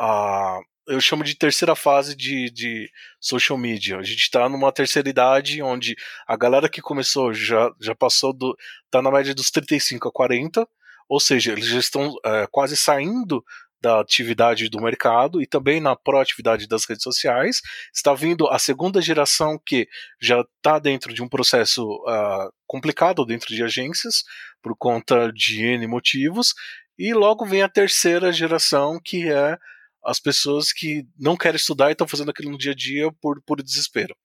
uh, 0.00 0.62
eu 0.88 1.00
chamo 1.00 1.22
de 1.22 1.34
terceira 1.34 1.76
fase 1.76 2.16
de, 2.16 2.50
de 2.50 2.90
social 3.20 3.58
media. 3.58 3.98
A 3.98 4.02
gente 4.02 4.22
está 4.22 4.48
numa 4.48 4.72
terceira 4.72 5.08
idade 5.08 5.62
onde 5.62 5.94
a 6.26 6.34
galera 6.36 6.68
que 6.68 6.80
começou 6.80 7.32
já, 7.32 7.70
já 7.80 7.94
passou 7.94 8.32
do. 8.32 8.56
tá 8.90 9.02
na 9.02 9.10
média 9.10 9.34
dos 9.34 9.50
35 9.50 10.08
a 10.08 10.12
40, 10.12 10.66
ou 11.08 11.20
seja, 11.20 11.52
eles 11.52 11.66
já 11.66 11.78
estão 11.78 12.14
é, 12.24 12.46
quase 12.50 12.76
saindo 12.76 13.44
da 13.80 14.00
atividade 14.00 14.68
do 14.68 14.80
mercado 14.80 15.40
e 15.40 15.46
também 15.46 15.80
na 15.80 15.94
proatividade 15.94 16.66
das 16.66 16.84
redes 16.84 17.02
sociais. 17.02 17.60
Está 17.94 18.14
vindo 18.14 18.48
a 18.48 18.58
segunda 18.58 19.00
geração 19.00 19.60
que 19.64 19.88
já 20.20 20.40
está 20.40 20.78
dentro 20.78 21.14
de 21.14 21.22
um 21.22 21.28
processo 21.28 21.84
uh, 21.84 22.52
complicado 22.66 23.24
dentro 23.24 23.54
de 23.54 23.62
agências, 23.62 24.24
por 24.62 24.76
conta 24.76 25.32
de 25.32 25.64
N 25.64 25.86
motivos, 25.86 26.54
e 26.98 27.14
logo 27.14 27.46
vem 27.46 27.62
a 27.62 27.68
terceira 27.68 28.32
geração 28.32 29.00
que 29.02 29.30
é 29.30 29.56
as 30.04 30.18
pessoas 30.18 30.72
que 30.72 31.06
não 31.18 31.36
querem 31.36 31.56
estudar 31.56 31.88
e 31.88 31.92
estão 31.92 32.08
fazendo 32.08 32.30
aquilo 32.30 32.50
no 32.50 32.58
dia 32.58 32.72
a 32.72 32.74
dia 32.74 33.12
por, 33.20 33.42
por 33.42 33.62
desespero. 33.62 34.16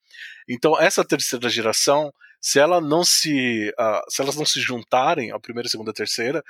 Então, 0.48 0.80
essa 0.80 1.06
terceira 1.06 1.50
geração, 1.50 2.12
se 2.40 2.60
ela 2.60 2.80
não 2.80 3.04
se, 3.04 3.70
uh, 3.80 4.02
se 4.10 4.22
elas 4.22 4.36
não 4.36 4.46
se 4.46 4.60
juntarem, 4.62 5.32
a 5.32 5.40
primeira, 5.40 5.70
segunda, 5.70 5.92
a 5.92 5.94
terceira, 5.94 6.44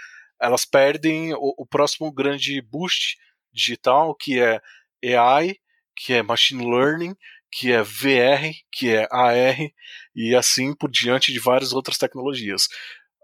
elas 0.44 0.66
perdem 0.66 1.34
o, 1.34 1.56
o 1.58 1.66
próximo 1.66 2.12
grande 2.12 2.62
boost 2.62 3.18
digital, 3.52 4.14
que 4.14 4.40
é 4.40 4.62
AI, 5.18 5.56
que 5.96 6.14
é 6.14 6.22
machine 6.22 6.70
learning, 6.70 7.16
que 7.52 7.72
é 7.72 7.82
VR, 7.82 8.52
que 8.72 8.94
é 8.94 9.08
AR 9.12 9.58
e 10.16 10.36
assim 10.36 10.76
por 10.76 10.90
diante 10.90 11.32
de 11.32 11.40
várias 11.40 11.72
outras 11.72 11.98
tecnologias. 11.98 12.68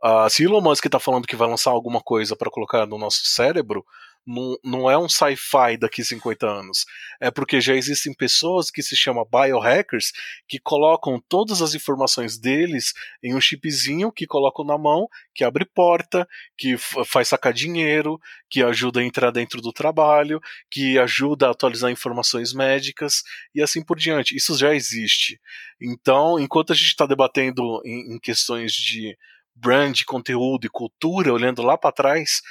Uh, 0.04 0.30
se 0.30 0.44
Elon 0.44 0.62
Musk 0.62 0.86
está 0.86 1.00
falando 1.00 1.28
que 1.28 1.36
vai 1.36 1.48
lançar 1.48 1.72
alguma 1.72 2.00
coisa 2.00 2.36
para 2.36 2.50
colocar 2.50 2.86
no 2.86 2.98
nosso 2.98 3.26
cérebro, 3.26 3.86
não, 4.29 4.57
não 4.63 4.91
é 4.91 4.98
um 4.98 5.09
sci-fi 5.09 5.75
daqui 5.77 6.03
50 6.03 6.45
anos. 6.48 6.86
É 7.19 7.31
porque 7.31 7.59
já 7.59 7.74
existem 7.74 8.13
pessoas 8.13 8.69
que 8.69 8.83
se 8.83 8.95
chamam 8.95 9.27
biohackers 9.29 10.12
que 10.48 10.59
colocam 10.59 11.19
todas 11.27 11.63
as 11.63 11.74
informações 11.74 12.38
deles 12.38 12.93
em 13.24 13.33
um 13.33 13.41
chipzinho 13.41 14.12
que 14.12 14.27
colocam 14.27 14.63
na 14.63 14.77
mão, 14.77 15.07
que 15.33 15.43
abre 15.43 15.65
porta, 15.65 16.27
que 16.55 16.77
faz 16.77 17.29
sacar 17.29 17.51
dinheiro, 17.51 18.19
que 18.48 18.62
ajuda 18.62 19.00
a 19.00 19.03
entrar 19.03 19.31
dentro 19.31 19.62
do 19.62 19.74
trabalho, 19.74 20.39
que 20.69 21.00
ajuda 21.00 21.48
a 21.48 21.51
atualizar 21.51 21.89
informações 21.89 22.53
médicas 22.53 23.24
e 23.55 23.63
assim 23.63 23.83
por 23.83 23.98
diante. 23.98 24.36
Isso 24.36 24.55
já 24.55 24.75
existe. 24.75 25.41
Então, 25.81 26.39
enquanto 26.39 26.71
a 26.71 26.75
gente 26.75 26.89
está 26.89 27.07
debatendo 27.07 27.81
em, 27.83 28.13
em 28.13 28.19
questões 28.19 28.74
de 28.74 29.17
brand, 29.55 30.00
conteúdo 30.05 30.67
e 30.67 30.69
cultura, 30.69 31.33
olhando 31.33 31.63
lá 31.63 31.77
para 31.77 31.91
trás, 31.91 32.41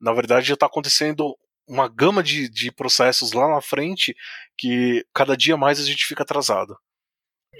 na 0.00 0.12
verdade 0.12 0.46
já 0.46 0.54
está 0.54 0.66
acontecendo 0.66 1.36
uma 1.66 1.88
gama 1.88 2.22
de, 2.22 2.48
de 2.48 2.72
processos 2.72 3.32
lá 3.32 3.48
na 3.48 3.60
frente 3.60 4.14
que 4.56 5.04
cada 5.14 5.36
dia 5.36 5.56
mais 5.56 5.78
a 5.78 5.84
gente 5.84 6.06
fica 6.06 6.22
atrasado. 6.22 6.76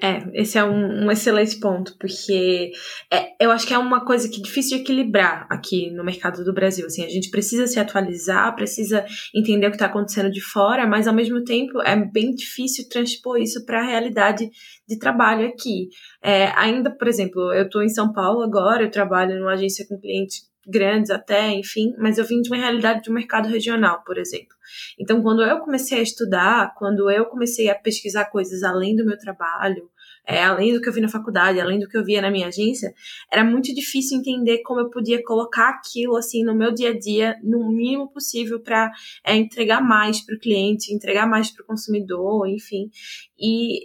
É, 0.00 0.22
esse 0.40 0.56
é 0.56 0.62
um, 0.62 1.06
um 1.06 1.10
excelente 1.10 1.58
ponto, 1.58 1.96
porque 1.98 2.70
é, 3.12 3.44
eu 3.44 3.50
acho 3.50 3.66
que 3.66 3.74
é 3.74 3.78
uma 3.78 4.04
coisa 4.04 4.28
que 4.28 4.38
é 4.38 4.42
difícil 4.42 4.76
de 4.76 4.82
equilibrar 4.84 5.46
aqui 5.50 5.90
no 5.90 6.04
mercado 6.04 6.44
do 6.44 6.52
Brasil. 6.52 6.86
Assim, 6.86 7.04
a 7.04 7.08
gente 7.08 7.30
precisa 7.30 7.66
se 7.66 7.80
atualizar, 7.80 8.54
precisa 8.54 9.04
entender 9.34 9.66
o 9.66 9.70
que 9.70 9.76
está 9.76 9.86
acontecendo 9.86 10.30
de 10.30 10.40
fora, 10.40 10.86
mas 10.86 11.08
ao 11.08 11.14
mesmo 11.14 11.42
tempo 11.42 11.82
é 11.82 11.96
bem 11.96 12.32
difícil 12.32 12.88
transpor 12.88 13.38
isso 13.38 13.64
para 13.66 13.80
a 13.80 13.86
realidade 13.86 14.48
de 14.86 14.98
trabalho 14.98 15.48
aqui. 15.48 15.88
É, 16.22 16.46
ainda, 16.56 16.94
por 16.96 17.08
exemplo, 17.08 17.52
eu 17.52 17.64
estou 17.64 17.82
em 17.82 17.88
São 17.88 18.12
Paulo 18.12 18.42
agora, 18.42 18.84
eu 18.84 18.90
trabalho 18.90 19.38
numa 19.40 19.54
agência 19.54 19.84
com 19.88 19.98
cliente 19.98 20.42
grandes 20.68 21.10
até, 21.10 21.50
enfim, 21.50 21.94
mas 21.98 22.18
eu 22.18 22.24
vim 22.24 22.40
de 22.40 22.50
uma 22.50 22.58
realidade 22.58 23.02
de 23.02 23.10
um 23.10 23.14
mercado 23.14 23.48
regional, 23.48 24.02
por 24.04 24.18
exemplo. 24.18 24.56
Então, 24.98 25.22
quando 25.22 25.42
eu 25.42 25.60
comecei 25.60 25.98
a 25.98 26.02
estudar, 26.02 26.74
quando 26.76 27.10
eu 27.10 27.24
comecei 27.26 27.70
a 27.70 27.74
pesquisar 27.74 28.26
coisas 28.26 28.62
além 28.62 28.94
do 28.94 29.04
meu 29.04 29.18
trabalho, 29.18 29.88
é, 30.28 30.44
além 30.44 30.74
do 30.74 30.80
que 30.80 30.88
eu 30.88 30.92
vi 30.92 31.00
na 31.00 31.08
faculdade, 31.08 31.58
além 31.58 31.78
do 31.78 31.88
que 31.88 31.96
eu 31.96 32.04
via 32.04 32.20
na 32.20 32.30
minha 32.30 32.48
agência, 32.48 32.92
era 33.32 33.42
muito 33.42 33.74
difícil 33.74 34.18
entender 34.18 34.58
como 34.58 34.78
eu 34.78 34.90
podia 34.90 35.22
colocar 35.24 35.70
aquilo 35.70 36.16
assim 36.16 36.44
no 36.44 36.54
meu 36.54 36.72
dia 36.72 36.90
a 36.90 36.98
dia, 36.98 37.34
no 37.42 37.66
mínimo 37.72 38.12
possível, 38.12 38.60
para 38.60 38.92
é, 39.24 39.34
entregar 39.34 39.80
mais 39.80 40.20
para 40.20 40.34
o 40.34 40.38
cliente, 40.38 40.92
entregar 40.92 41.26
mais 41.26 41.50
para 41.50 41.62
o 41.62 41.66
consumidor, 41.66 42.46
enfim. 42.46 42.90
E 43.38 43.80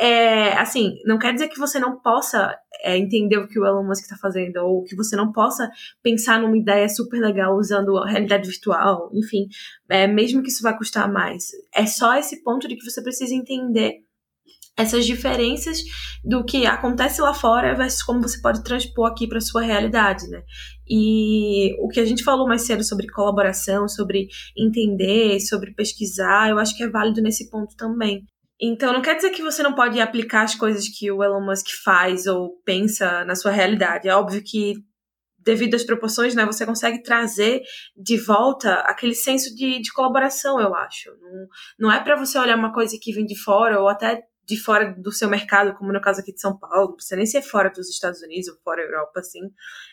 é, 0.00 0.52
assim, 0.52 0.96
não 1.04 1.18
quer 1.18 1.32
dizer 1.32 1.48
que 1.48 1.58
você 1.58 1.80
não 1.80 1.98
possa 1.98 2.56
é, 2.84 2.96
entender 2.96 3.36
o 3.36 3.48
que 3.48 3.58
o 3.58 3.66
Elon 3.66 3.82
Musk 3.82 4.04
está 4.04 4.16
fazendo, 4.16 4.58
ou 4.58 4.84
que 4.84 4.94
você 4.94 5.16
não 5.16 5.32
possa 5.32 5.68
pensar 6.00 6.40
numa 6.40 6.56
ideia 6.56 6.88
super 6.88 7.18
legal 7.20 7.56
usando 7.56 7.98
a 7.98 8.08
realidade 8.08 8.48
virtual, 8.48 9.10
enfim, 9.12 9.48
é, 9.88 10.06
mesmo 10.06 10.40
que 10.40 10.50
isso 10.50 10.62
vá 10.62 10.72
custar 10.72 11.12
mais. 11.12 11.46
É 11.74 11.84
só 11.84 12.14
esse 12.14 12.44
ponto 12.44 12.68
de 12.68 12.76
que 12.76 12.88
você 12.88 13.02
precisa 13.02 13.34
entender 13.34 14.07
essas 14.78 15.04
diferenças 15.04 15.80
do 16.24 16.44
que 16.44 16.64
acontece 16.64 17.20
lá 17.20 17.34
fora 17.34 17.74
versus 17.74 18.02
como 18.02 18.22
você 18.22 18.40
pode 18.40 18.62
transpor 18.62 19.08
aqui 19.08 19.26
para 19.26 19.40
sua 19.40 19.60
realidade, 19.60 20.28
né? 20.28 20.42
E 20.88 21.74
o 21.82 21.88
que 21.88 21.98
a 21.98 22.04
gente 22.04 22.22
falou 22.22 22.46
mais 22.46 22.62
cedo 22.62 22.84
sobre 22.84 23.08
colaboração, 23.08 23.88
sobre 23.88 24.28
entender, 24.56 25.40
sobre 25.40 25.74
pesquisar, 25.74 26.48
eu 26.48 26.58
acho 26.58 26.76
que 26.76 26.84
é 26.84 26.88
válido 26.88 27.20
nesse 27.20 27.50
ponto 27.50 27.74
também. 27.76 28.24
Então, 28.60 28.92
não 28.92 29.02
quer 29.02 29.16
dizer 29.16 29.30
que 29.30 29.42
você 29.42 29.62
não 29.62 29.74
pode 29.74 30.00
aplicar 30.00 30.42
as 30.42 30.54
coisas 30.54 30.88
que 30.88 31.10
o 31.10 31.22
Elon 31.22 31.44
Musk 31.44 31.66
faz 31.84 32.26
ou 32.26 32.60
pensa 32.64 33.24
na 33.24 33.34
sua 33.34 33.50
realidade. 33.50 34.08
É 34.08 34.14
óbvio 34.14 34.42
que, 34.44 34.74
devido 35.38 35.74
às 35.74 35.84
proporções, 35.84 36.34
né, 36.34 36.44
você 36.44 36.64
consegue 36.64 37.02
trazer 37.02 37.62
de 37.96 38.16
volta 38.16 38.74
aquele 38.80 39.14
senso 39.14 39.54
de, 39.54 39.80
de 39.80 39.92
colaboração, 39.92 40.60
eu 40.60 40.74
acho. 40.74 41.10
Não, 41.20 41.46
não 41.78 41.92
é 41.92 42.02
para 42.02 42.16
você 42.16 42.38
olhar 42.38 42.56
uma 42.56 42.72
coisa 42.72 42.96
que 43.00 43.12
vem 43.12 43.26
de 43.26 43.36
fora 43.36 43.80
ou 43.80 43.88
até 43.88 44.22
de 44.48 44.56
fora 44.56 44.94
do 44.96 45.12
seu 45.12 45.28
mercado, 45.28 45.74
como 45.74 45.92
no 45.92 46.00
caso 46.00 46.20
aqui 46.20 46.32
de 46.32 46.40
São 46.40 46.58
Paulo, 46.58 46.88
não 46.88 46.94
precisa 46.94 47.16
nem 47.16 47.26
ser 47.26 47.42
fora 47.42 47.68
dos 47.68 47.88
Estados 47.90 48.22
Unidos 48.22 48.48
ou 48.48 48.56
fora 48.64 48.82
da 48.82 48.88
Europa, 48.88 49.20
assim, 49.20 49.40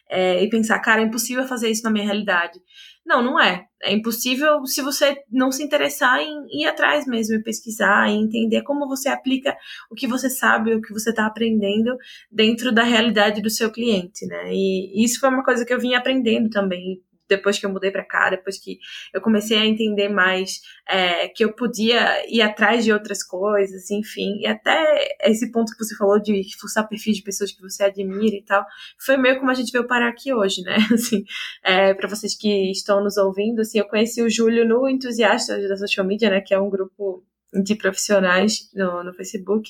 é, 0.10 0.42
e 0.42 0.50
pensar, 0.50 0.80
cara, 0.80 1.02
é 1.02 1.04
impossível 1.04 1.46
fazer 1.46 1.70
isso 1.70 1.84
na 1.84 1.92
minha 1.92 2.06
realidade. 2.06 2.58
Não, 3.06 3.22
não 3.22 3.40
é. 3.40 3.66
É 3.84 3.94
impossível 3.94 4.66
se 4.66 4.82
você 4.82 5.18
não 5.30 5.52
se 5.52 5.62
interessar 5.62 6.20
em 6.22 6.62
ir 6.62 6.66
atrás 6.66 7.06
mesmo, 7.06 7.36
e 7.36 7.44
pesquisar, 7.44 8.10
e 8.10 8.14
entender 8.14 8.64
como 8.64 8.88
você 8.88 9.10
aplica 9.10 9.56
o 9.92 9.96
que 9.96 10.08
você 10.08 10.30
sabe, 10.30 10.74
o 10.74 10.82
que 10.82 10.94
você 10.94 11.10
está 11.10 11.26
aprendendo 11.26 11.96
dentro 12.32 12.72
da 12.72 12.84
realidade 12.84 13.42
do 13.42 13.50
seu 13.50 13.70
cliente, 13.70 14.26
né? 14.26 14.54
E 14.54 15.04
isso 15.04 15.20
foi 15.20 15.30
uma 15.30 15.44
coisa 15.44 15.66
que 15.66 15.74
eu 15.74 15.80
vim 15.80 15.96
aprendendo 15.96 16.50
também 16.50 17.02
depois 17.28 17.60
que 17.60 17.66
eu 17.66 17.70
mudei 17.70 17.92
para 17.92 18.04
cá, 18.04 18.30
depois 18.30 18.58
que 18.58 18.80
eu 19.14 19.22
comecei 19.22 19.58
a 19.58 19.66
entender 19.66 20.10
mais 20.10 20.62
é, 20.88 21.28
que 21.28 21.44
eu 21.44 21.54
podia 21.54 22.24
ir 22.30 22.42
atrás 22.42 22.84
de 22.84 22.92
outras 22.92 23.24
coisas, 23.24 23.90
enfim, 23.92 24.40
e 24.40 24.48
até 24.48 25.18
esse 25.22 25.52
ponto 25.52 25.72
que 25.72 25.84
você 25.84 25.96
falou 25.96 26.20
de 26.20 26.44
fuçar 26.60 26.88
perfis 26.88 27.18
de 27.18 27.24
pessoas 27.24 27.52
que 27.52 27.62
você 27.62 27.84
admira 27.84 28.36
e 28.36 28.44
tal, 28.44 28.66
foi 29.00 29.18
meio 29.18 29.40
como 29.40 29.52
a 29.52 29.56
gente 29.56 29.72
veio 29.72 29.88
parar 29.88 30.10
aqui 30.10 30.34
hoje, 30.34 30.62
né? 30.62 30.76
Assim, 30.94 31.24
é, 31.64 31.94
para 31.94 32.08
vocês 32.08 32.36
que 32.36 32.72
estão 32.72 33.04
nos 33.04 33.18
ouvindo, 33.18 33.62
assim, 33.62 33.80
eu 33.80 33.88
conheci 33.88 34.22
o 34.22 34.30
Júlio 34.30 34.68
no 34.68 34.88
Entusiastas 34.88 35.68
da 35.68 35.78
Social 35.78 36.06
Media, 36.06 36.30
né? 36.30 36.42
Que 36.42 36.54
é 36.54 36.60
um 36.60 36.70
grupo 36.70 37.24
de 37.64 37.76
profissionais 37.76 38.70
no, 38.74 39.04
no 39.04 39.14
Facebook. 39.14 39.70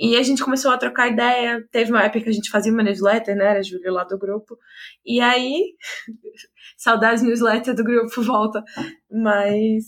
E 0.00 0.16
a 0.16 0.22
gente 0.22 0.42
começou 0.42 0.70
a 0.70 0.78
trocar 0.78 1.08
ideia. 1.08 1.66
Teve 1.70 1.90
uma 1.90 2.02
época 2.02 2.22
que 2.22 2.28
a 2.28 2.32
gente 2.32 2.50
fazia 2.50 2.72
uma 2.72 2.82
newsletter, 2.82 3.36
né? 3.36 3.46
Era 3.46 3.62
Júlio 3.62 3.92
lá 3.92 4.04
do 4.04 4.18
grupo. 4.18 4.56
E 5.04 5.20
aí, 5.20 5.74
saudades 6.76 7.22
newsletter 7.22 7.74
do 7.74 7.84
grupo, 7.84 8.20
volta. 8.22 8.62
Mas 9.10 9.84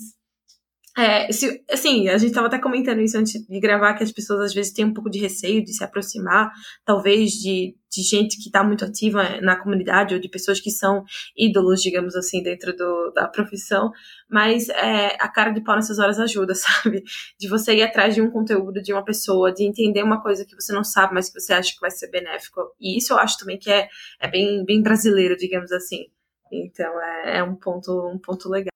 é, 0.99 1.31
se, 1.31 1.63
assim, 1.71 2.09
a 2.09 2.19
gente 2.19 2.31
estava 2.31 2.49
até 2.49 2.59
comentando 2.59 3.01
isso 3.01 3.17
antes 3.17 3.47
de 3.47 3.61
gravar, 3.61 3.95
que 3.95 4.03
as 4.03 4.11
pessoas 4.11 4.41
às 4.41 4.55
vezes 4.55 4.73
têm 4.73 4.85
um 4.85 4.93
pouco 4.93 5.09
de 5.09 5.21
receio 5.21 5.63
de 5.65 5.73
se 5.73 5.85
aproximar, 5.85 6.51
talvez 6.85 7.31
de, 7.33 7.77
de 7.89 8.03
gente 8.03 8.37
que 8.39 8.49
está 8.49 8.65
muito 8.65 8.85
ativa 8.85 9.41
na 9.41 9.57
comunidade, 9.57 10.15
ou 10.15 10.21
de 10.21 10.29
pessoas 10.29 10.61
que 10.61 10.71
são 10.71 11.05
ídolos, 11.37 11.81
digamos 11.81 12.17
assim, 12.17 12.43
dentro 12.43 12.77
do, 12.77 13.13
da 13.15 13.29
profissão, 13.29 13.93
mas 14.29 14.69
é, 14.69 15.17
a 15.21 15.29
cara 15.29 15.53
de 15.53 15.63
pau 15.63 15.77
nessas 15.77 16.01
horas 16.01 16.19
ajuda, 16.19 16.55
sabe? 16.57 17.05
De 17.39 17.49
você 17.49 17.77
ir 17.77 17.83
atrás 17.83 18.15
de 18.15 18.21
um 18.21 18.31
conteúdo 18.31 18.83
de 18.83 18.93
uma 18.93 19.05
pessoa, 19.05 19.53
de 19.53 19.65
entender 19.65 20.03
uma 20.03 20.21
coisa 20.21 20.45
que 20.45 20.57
você 20.57 20.73
não 20.73 20.83
sabe, 20.83 21.15
mas 21.15 21.31
que 21.31 21.41
você 21.41 21.53
acha 21.53 21.73
que 21.73 21.81
vai 21.81 21.91
ser 21.93 22.11
benéfico. 22.11 22.63
E 22.81 22.99
isso 22.99 23.13
eu 23.13 23.19
acho 23.19 23.39
também 23.39 23.59
que 23.59 23.71
é, 23.71 23.89
é 24.21 24.29
bem, 24.29 24.65
bem 24.65 24.83
brasileiro, 24.83 25.37
digamos 25.37 25.71
assim. 25.71 26.07
Então 26.53 27.01
é, 27.01 27.39
é 27.39 27.45
um, 27.45 27.55
ponto, 27.55 27.93
um 28.13 28.19
ponto 28.19 28.49
legal. 28.49 28.70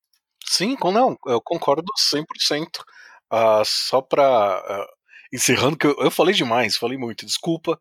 Sim, 0.57 0.77
não, 0.93 1.19
eu 1.27 1.41
concordo 1.43 1.85
100%. 2.13 2.23
Uh, 2.23 2.85
ah, 3.31 3.63
só 3.65 4.01
pra. 4.01 4.63
Uh, 4.63 4.87
encerrando, 5.35 5.77
que 5.77 5.87
eu, 5.87 5.97
eu 5.99 6.11
falei 6.13 6.33
demais, 6.33 6.77
falei 6.77 6.97
muito, 6.97 7.27
desculpa. 7.27 7.79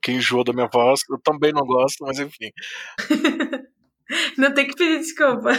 Quem 0.00 0.16
enjoou 0.16 0.44
da 0.44 0.52
minha 0.52 0.68
voz, 0.72 1.00
eu 1.10 1.18
também 1.18 1.52
não 1.52 1.66
gosto, 1.66 2.04
mas 2.04 2.20
enfim. 2.20 2.52
não 4.38 4.54
tem 4.54 4.68
que 4.68 4.76
pedir 4.76 5.00
desculpa. 5.00 5.50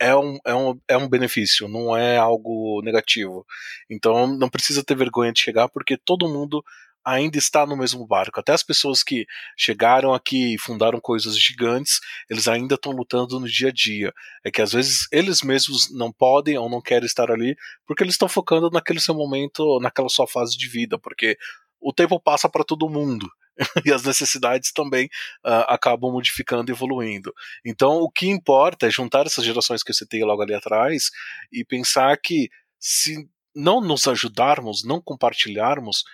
é 0.00 0.16
um, 0.16 0.38
é, 0.44 0.54
um, 0.54 0.80
é 0.88 0.96
um 0.96 1.08
benefício, 1.08 1.68
não 1.68 1.96
é 1.96 2.16
algo 2.18 2.82
negativo. 2.82 3.46
Então 3.88 4.26
não 4.26 4.48
precisa 4.48 4.82
ter 4.84 4.96
vergonha 4.96 5.32
de 5.32 5.40
chegar, 5.40 5.68
porque 5.68 5.96
todo 5.96 6.28
mundo 6.28 6.64
ainda 7.08 7.38
está 7.38 7.64
no 7.64 7.76
mesmo 7.76 8.06
barco. 8.06 8.38
Até 8.38 8.52
as 8.52 8.62
pessoas 8.62 9.02
que 9.02 9.26
chegaram 9.56 10.12
aqui 10.12 10.54
e 10.54 10.58
fundaram 10.58 11.00
coisas 11.00 11.38
gigantes, 11.38 12.00
eles 12.28 12.46
ainda 12.46 12.74
estão 12.74 12.92
lutando 12.92 13.40
no 13.40 13.48
dia 13.48 13.68
a 13.68 13.72
dia. 13.72 14.12
É 14.44 14.50
que 14.50 14.60
às 14.60 14.72
vezes 14.72 15.08
eles 15.10 15.42
mesmos 15.42 15.90
não 15.90 16.12
podem 16.12 16.58
ou 16.58 16.68
não 16.68 16.82
querem 16.82 17.06
estar 17.06 17.30
ali 17.30 17.56
porque 17.86 18.02
eles 18.02 18.14
estão 18.14 18.28
focando 18.28 18.70
naquele 18.70 19.00
seu 19.00 19.14
momento, 19.14 19.80
naquela 19.80 20.08
sua 20.08 20.26
fase 20.26 20.56
de 20.56 20.68
vida, 20.68 20.98
porque 20.98 21.38
o 21.80 21.92
tempo 21.92 22.20
passa 22.20 22.48
para 22.48 22.64
todo 22.64 22.90
mundo. 22.90 23.26
e 23.84 23.92
as 23.92 24.04
necessidades 24.04 24.72
também 24.72 25.06
uh, 25.44 25.66
acabam 25.66 26.12
modificando 26.12 26.70
e 26.70 26.74
evoluindo. 26.74 27.34
Então, 27.64 27.96
o 27.96 28.08
que 28.08 28.28
importa 28.28 28.86
é 28.86 28.90
juntar 28.90 29.26
essas 29.26 29.44
gerações 29.44 29.82
que 29.82 29.92
você 29.92 30.06
tem 30.06 30.22
logo 30.24 30.42
ali 30.42 30.54
atrás 30.54 31.10
e 31.52 31.64
pensar 31.64 32.16
que 32.18 32.48
se 32.78 33.28
não 33.54 33.80
nos 33.80 34.06
ajudarmos, 34.06 34.84
não 34.84 35.00
compartilharmos, 35.02 36.04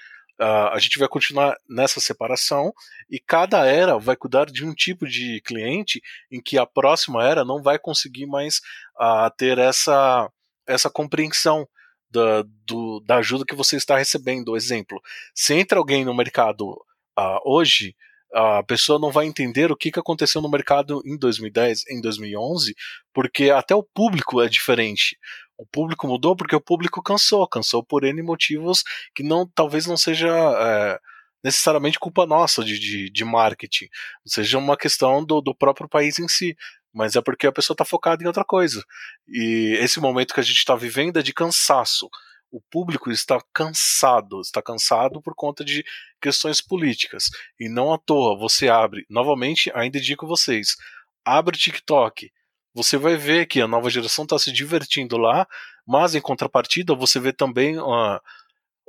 Uh, 0.40 0.68
a 0.73 0.79
gente 0.81 0.99
vai 0.99 1.07
continuar 1.07 1.57
nessa 1.68 2.01
separação 2.01 2.73
e 3.09 3.20
cada 3.20 3.64
era 3.66 3.99
vai 3.99 4.16
cuidar 4.16 4.47
de 4.47 4.64
um 4.64 4.75
tipo 4.75 5.07
de 5.07 5.40
cliente 5.42 6.03
em 6.29 6.42
que 6.42 6.59
a 6.59 6.66
próxima 6.66 7.25
era 7.25 7.44
não 7.44 7.62
vai 7.62 7.79
conseguir 7.79 8.27
mais 8.27 8.57
uh, 9.01 9.31
ter 9.37 9.59
essa, 9.59 10.29
essa 10.66 10.90
compreensão 10.90 11.68
da, 12.11 12.44
do, 12.66 13.01
da 13.07 13.16
ajuda 13.16 13.44
que 13.44 13.55
você 13.55 13.77
está 13.77 13.97
recebendo. 13.97 14.57
Exemplo, 14.57 15.01
se 15.33 15.55
entra 15.55 15.79
alguém 15.79 16.05
no 16.05 16.14
mercado 16.14 16.70
uh, 17.18 17.38
hoje, 17.44 17.94
a 18.35 18.64
pessoa 18.64 18.99
não 18.99 19.12
vai 19.12 19.27
entender 19.27 19.70
o 19.70 19.77
que, 19.77 19.92
que 19.92 20.01
aconteceu 20.01 20.42
no 20.42 20.51
mercado 20.51 21.01
em 21.07 21.16
2010, 21.16 21.85
em 21.88 22.01
2011, 22.01 22.75
porque 23.12 23.51
até 23.51 23.75
o 23.75 23.83
público 23.83 24.42
é 24.42 24.49
diferente. 24.49 25.16
O 25.57 25.67
público 25.67 26.07
mudou 26.07 26.35
porque 26.37 26.57
o 26.57 26.61
público 26.61 27.03
cansou, 27.03 27.47
cansou 27.49 27.85
por 27.85 28.05
N 28.05 28.23
motivos 28.23 28.83
que 29.14 29.23
não 29.23 29.49
talvez 29.55 29.87
não 29.87 29.97
seja 29.97 30.29
é, 30.29 30.99
necessariamente 31.45 31.99
culpa 31.99 32.27
nossa 32.27 32.64
de, 32.64 32.79
de, 32.79 33.11
de 33.11 33.25
marketing, 33.25 33.87
seja 34.27 34.59
uma 34.59 34.77
questão 34.77 35.25
do, 35.25 35.43
do 35.43 35.55
próprio 35.55 35.88
país 35.88 36.19
em 36.19 36.27
si, 36.27 36.57
mas 36.93 37.17
é 37.17 37.21
porque 37.21 37.47
a 37.47 37.53
pessoa 37.53 37.75
está 37.75 37.85
focada 37.85 38.23
em 38.23 38.27
outra 38.27 38.45
coisa. 38.45 38.83
E 39.29 39.77
esse 39.81 40.01
momento 40.01 40.33
que 40.33 40.40
a 40.40 40.45
gente 40.45 40.57
está 40.57 40.75
vivendo 40.75 41.19
é 41.19 41.23
de 41.23 41.35
cansaço. 41.35 42.09
O 42.51 42.61
público 42.71 43.11
está 43.11 43.38
cansado, 43.53 44.40
está 44.40 44.62
cansado 44.62 45.21
por 45.21 45.35
conta 45.35 45.64
de 45.64 45.85
questões 46.23 46.61
políticas. 46.61 47.25
E 47.59 47.69
não 47.69 47.93
à 47.93 47.99
toa, 47.99 48.38
você 48.38 48.69
abre, 48.69 49.05
novamente, 49.11 49.71
ainda 49.75 50.01
digo 50.01 50.27
vocês, 50.27 50.77
abre 51.25 51.57
o 51.57 51.59
TikTok, 51.59 52.31
você 52.75 52.97
vai 52.97 53.17
ver 53.17 53.47
que 53.47 53.61
a 53.61 53.69
nova 53.69 53.89
geração 53.89 54.25
está 54.25 54.39
se 54.39 54.53
divertindo 54.53 55.17
lá, 55.17 55.47
mas 55.87 56.15
em 56.15 56.21
contrapartida 56.21 56.95
você 56.95 57.21
vê 57.21 57.33
também 57.33 57.79
uh, 57.79 58.21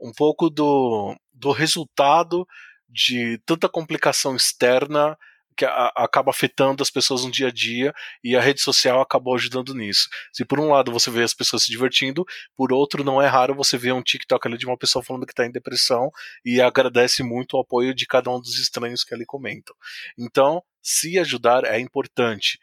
um 0.02 0.12
pouco 0.12 0.50
do, 0.50 1.16
do 1.32 1.52
resultado 1.52 2.48
de 2.90 3.40
tanta 3.46 3.70
complicação 3.70 4.36
externa 4.36 5.18
que 5.56 5.66
a, 5.66 5.92
acaba 5.96 6.32
afetando 6.32 6.84
as 6.84 6.90
pessoas 6.90 7.24
no 7.24 7.32
dia 7.32 7.48
a 7.48 7.52
dia 7.52 7.94
e 8.24 8.36
a 8.36 8.42
rede 8.42 8.62
social 8.62 9.00
acabou 9.02 9.36
ajudando 9.36 9.74
nisso. 9.74 10.10
Se 10.34 10.44
por 10.44 10.60
um 10.60 10.70
lado 10.70 10.92
você 10.92 11.10
vê 11.10 11.24
as 11.24 11.34
pessoas 11.34 11.64
se 11.64 11.72
divertindo, 11.72 12.26
por 12.56 12.74
outro 12.74 13.04
não 13.04 13.22
é 13.22 13.28
raro 13.28 13.56
você 13.56 13.78
ver 13.78 13.94
um 13.94 14.04
TikTok 14.04 14.48
ali 14.48 14.58
de 14.58 14.66
uma 14.66 14.78
pessoa 14.78 15.04
falando 15.04 15.26
que 15.26 15.32
está 15.32 15.46
em 15.46 15.52
depressão 15.52 16.12
e 16.44 16.62
agradece 16.62 17.24
muito 17.24 17.56
o 17.56 17.62
apoio 17.62 17.94
de 17.94 18.06
cada 18.06 18.30
um 18.30 18.40
dos 18.40 18.60
estranhos 18.60 19.04
que 19.04 19.14
ali 19.14 19.26
comentam. 19.26 19.76
Então, 20.18 20.62
se 20.82 21.18
ajudar 21.18 21.64
é 21.64 21.80
importante 21.80 22.60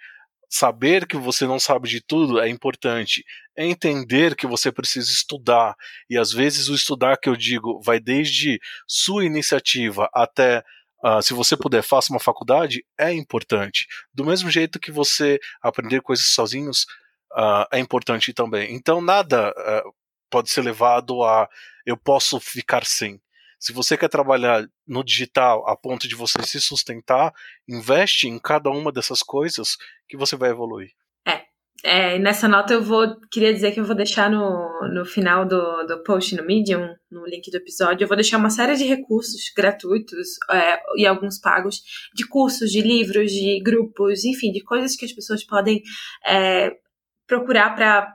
saber 0.52 1.06
que 1.06 1.16
você 1.16 1.46
não 1.46 1.58
sabe 1.58 1.88
de 1.88 1.98
tudo 2.02 2.38
é 2.38 2.46
importante. 2.46 3.24
Entender 3.56 4.36
que 4.36 4.46
você 4.46 4.70
precisa 4.70 5.10
estudar. 5.10 5.74
E 6.10 6.18
às 6.18 6.30
vezes 6.30 6.68
o 6.68 6.74
estudar 6.74 7.16
que 7.16 7.28
eu 7.28 7.34
digo 7.34 7.80
vai 7.82 7.98
desde 7.98 8.60
sua 8.86 9.24
iniciativa 9.24 10.10
até. 10.12 10.62
Uh, 11.02 11.22
se 11.22 11.32
você 11.32 11.56
puder, 11.56 11.82
faça 11.82 12.12
uma 12.12 12.20
faculdade, 12.20 12.84
é 13.00 13.12
importante. 13.12 13.86
Do 14.14 14.24
mesmo 14.24 14.50
jeito 14.50 14.78
que 14.78 14.92
você 14.92 15.40
aprender 15.62 16.02
coisas 16.02 16.26
sozinhos 16.26 16.82
uh, 17.32 17.66
é 17.72 17.78
importante 17.78 18.32
também. 18.34 18.74
Então, 18.74 19.00
nada 19.00 19.50
uh, 19.50 19.92
pode 20.30 20.50
ser 20.50 20.62
levado 20.62 21.24
a 21.24 21.48
eu 21.84 21.96
posso 21.96 22.38
ficar 22.38 22.84
sem. 22.84 23.20
Se 23.62 23.72
você 23.72 23.96
quer 23.96 24.08
trabalhar 24.08 24.68
no 24.84 25.04
digital 25.04 25.64
a 25.68 25.76
ponto 25.76 26.08
de 26.08 26.16
você 26.16 26.42
se 26.42 26.60
sustentar, 26.60 27.32
investe 27.68 28.26
em 28.26 28.36
cada 28.36 28.68
uma 28.68 28.90
dessas 28.90 29.22
coisas 29.22 29.76
que 30.08 30.16
você 30.16 30.34
vai 30.34 30.50
evoluir. 30.50 30.90
É. 31.24 31.42
É, 31.84 32.18
nessa 32.18 32.48
nota 32.48 32.74
eu 32.74 32.82
vou 32.82 33.20
queria 33.30 33.54
dizer 33.54 33.70
que 33.70 33.78
eu 33.78 33.84
vou 33.84 33.94
deixar 33.94 34.28
no, 34.28 34.88
no 34.92 35.04
final 35.04 35.46
do, 35.46 35.84
do 35.84 36.02
post 36.02 36.34
no 36.34 36.44
Medium, 36.44 36.92
no 37.08 37.24
link 37.24 37.48
do 37.52 37.56
episódio, 37.56 38.02
eu 38.02 38.08
vou 38.08 38.16
deixar 38.16 38.38
uma 38.38 38.50
série 38.50 38.74
de 38.74 38.82
recursos 38.82 39.52
gratuitos 39.56 40.30
é, 40.50 40.80
e 40.96 41.06
alguns 41.06 41.38
pagos 41.38 41.82
de 42.16 42.26
cursos, 42.26 42.68
de 42.68 42.80
livros, 42.80 43.30
de 43.30 43.60
grupos, 43.62 44.24
enfim, 44.24 44.50
de 44.50 44.60
coisas 44.64 44.96
que 44.96 45.04
as 45.04 45.12
pessoas 45.12 45.44
podem 45.44 45.80
é, 46.26 46.72
procurar 47.28 47.76
para 47.76 48.12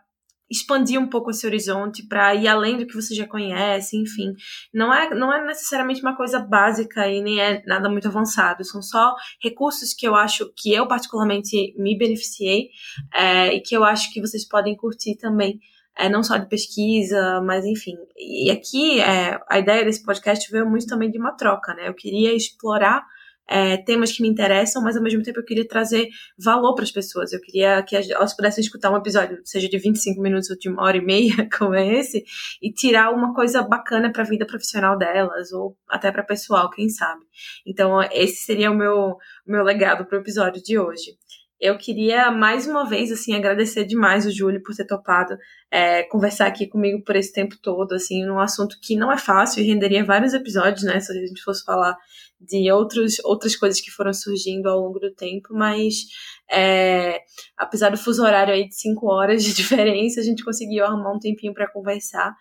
expandir 0.49 0.99
um 0.99 1.07
pouco 1.07 1.29
esse 1.29 1.45
horizonte 1.45 2.07
para 2.07 2.33
ir 2.35 2.47
além 2.47 2.77
do 2.77 2.85
que 2.85 2.95
você 2.95 3.13
já 3.13 3.27
conhece, 3.27 3.97
enfim. 3.97 4.33
Não 4.73 4.93
é, 4.93 5.13
não 5.13 5.33
é 5.33 5.45
necessariamente 5.45 6.01
uma 6.01 6.15
coisa 6.15 6.39
básica 6.39 7.07
e 7.07 7.21
nem 7.21 7.39
é 7.39 7.63
nada 7.65 7.89
muito 7.89 8.07
avançado, 8.07 8.63
são 8.63 8.81
só 8.81 9.15
recursos 9.41 9.93
que 9.93 10.07
eu 10.07 10.15
acho 10.15 10.51
que 10.55 10.73
eu 10.73 10.87
particularmente 10.87 11.73
me 11.77 11.97
beneficiei 11.97 12.69
é, 13.13 13.53
e 13.53 13.61
que 13.61 13.75
eu 13.75 13.83
acho 13.83 14.11
que 14.13 14.21
vocês 14.21 14.47
podem 14.47 14.75
curtir 14.75 15.17
também. 15.17 15.59
É, 15.99 16.07
não 16.07 16.21
só 16.21 16.37
de 16.37 16.47
pesquisa, 16.47 17.41
mas 17.41 17.65
enfim. 17.65 17.95
E 18.15 18.51
aqui 18.51 19.01
é, 19.01 19.39
a 19.49 19.57
ideia 19.57 19.83
desse 19.83 20.03
podcast 20.03 20.47
veio 20.51 20.69
muito 20.69 20.85
também 20.85 21.09
de 21.09 21.17
uma 21.17 21.31
troca, 21.31 21.73
né? 21.73 21.87
Eu 21.87 21.95
queria 21.95 22.35
explorar 22.35 23.03
é, 23.47 23.77
temas 23.77 24.11
que 24.11 24.21
me 24.21 24.27
interessam, 24.27 24.83
mas 24.83 24.97
ao 24.97 25.03
mesmo 25.03 25.23
tempo 25.23 25.39
eu 25.39 25.45
queria 25.45 25.67
trazer 25.67 26.09
valor 26.37 26.75
para 26.75 26.83
as 26.83 26.91
pessoas. 26.91 27.31
Eu 27.31 27.39
queria 27.39 27.81
que 27.83 27.95
elas 27.95 28.35
pudessem 28.35 28.61
escutar 28.61 28.91
um 28.91 28.97
episódio, 28.97 29.39
seja 29.45 29.69
de 29.69 29.77
25 29.77 30.21
minutos 30.21 30.49
ou 30.49 30.57
de 30.57 30.69
uma 30.69 30.83
hora 30.83 30.97
e 30.97 31.01
meia, 31.01 31.47
como 31.57 31.73
é 31.73 31.99
esse, 31.99 32.23
e 32.61 32.71
tirar 32.71 33.11
uma 33.11 33.33
coisa 33.33 33.61
bacana 33.63 34.11
para 34.11 34.23
a 34.23 34.25
vida 34.25 34.45
profissional 34.45 34.97
delas, 34.97 35.51
ou 35.51 35.77
até 35.89 36.11
para 36.11 36.23
pessoal, 36.23 36.69
quem 36.69 36.89
sabe. 36.89 37.21
Então, 37.65 38.01
esse 38.11 38.43
seria 38.43 38.71
o 38.71 38.75
meu, 38.75 39.15
meu 39.45 39.63
legado 39.63 40.05
para 40.05 40.17
o 40.17 40.21
episódio 40.21 40.61
de 40.61 40.77
hoje. 40.77 41.17
Eu 41.59 41.77
queria 41.77 42.29
mais 42.29 42.67
uma 42.67 42.87
vez 42.87 43.11
assim 43.11 43.33
agradecer 43.33 43.83
demais 43.83 44.25
o 44.27 44.31
Júlio 44.31 44.61
por 44.61 44.75
ter 44.75 44.85
topado 44.85 45.35
é, 45.71 46.03
conversar 46.03 46.45
aqui 46.45 46.67
comigo 46.67 47.03
por 47.03 47.15
esse 47.15 47.33
tempo 47.33 47.55
todo, 47.61 47.93
assim, 47.93 48.23
num 48.25 48.39
assunto 48.39 48.77
que 48.81 48.95
não 48.95 49.11
é 49.11 49.17
fácil 49.17 49.63
e 49.63 49.67
renderia 49.67 50.05
vários 50.05 50.33
episódios, 50.33 50.83
né, 50.83 50.99
se 50.99 51.11
a 51.11 51.15
gente 51.15 51.41
fosse 51.41 51.65
falar 51.65 51.97
de 52.39 52.71
outros, 52.71 53.19
outras 53.23 53.55
coisas 53.55 53.81
que 53.81 53.89
foram 53.89 54.13
surgindo 54.13 54.67
ao 54.69 54.79
longo 54.79 54.99
do 54.99 55.11
tempo, 55.13 55.49
mas 55.51 56.05
é, 56.49 57.21
apesar 57.57 57.89
do 57.89 57.97
fuso 57.97 58.23
horário 58.23 58.53
aí 58.53 58.67
de 58.67 58.75
cinco 58.75 59.07
horas 59.11 59.43
de 59.43 59.53
diferença, 59.55 60.19
a 60.19 60.23
gente 60.23 60.43
conseguiu 60.43 60.85
arrumar 60.85 61.13
um 61.13 61.19
tempinho 61.19 61.53
para 61.53 61.71
conversar. 61.71 62.35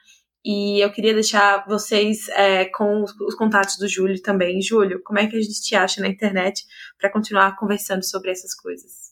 E 0.45 0.79
eu 0.81 0.93
queria 0.93 1.13
deixar 1.13 1.67
vocês 1.67 2.29
é, 2.29 2.67
com 2.67 3.03
os, 3.03 3.13
os, 3.21 3.35
contatos 3.35 3.79
do 3.79 3.89
Júlio 3.89 4.21
também. 4.23 4.63
Júlio, 4.63 5.03
como 5.03 5.19
é 5.19 5.27
que 5.27 5.35
a 5.37 5.41
gente 5.41 5.61
te 5.61 5.75
acha 5.75 6.01
na 6.01 6.07
internet 6.07 6.65
para 7.01 7.11
continuar 7.11 7.57
conversando 7.57 8.05
sobre 8.05 8.31
essas 8.31 8.55
coisas? 8.55 9.06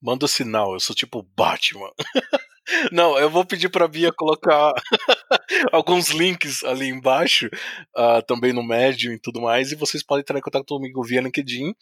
Manda 0.00 0.28
sinal, 0.28 0.74
eu 0.74 0.80
sou 0.80 0.94
tipo 0.94 1.22
Batman. 1.36 1.90
Não, 2.90 3.16
eu 3.16 3.30
vou 3.30 3.44
pedir 3.44 3.68
para 3.68 3.86
Bia 3.86 4.12
colocar 4.12 4.72
alguns 5.72 6.08
links 6.08 6.64
ali 6.64 6.88
embaixo, 6.88 7.46
uh, 7.96 8.20
também 8.26 8.52
no 8.52 8.62
Medium 8.62 9.12
e 9.12 9.20
tudo 9.20 9.40
mais, 9.40 9.70
e 9.70 9.76
vocês 9.76 10.02
podem 10.02 10.22
entrar 10.22 10.38
em 10.38 10.42
contato 10.42 10.66
comigo 10.66 11.02
via 11.04 11.20
LinkedIn, 11.20 11.72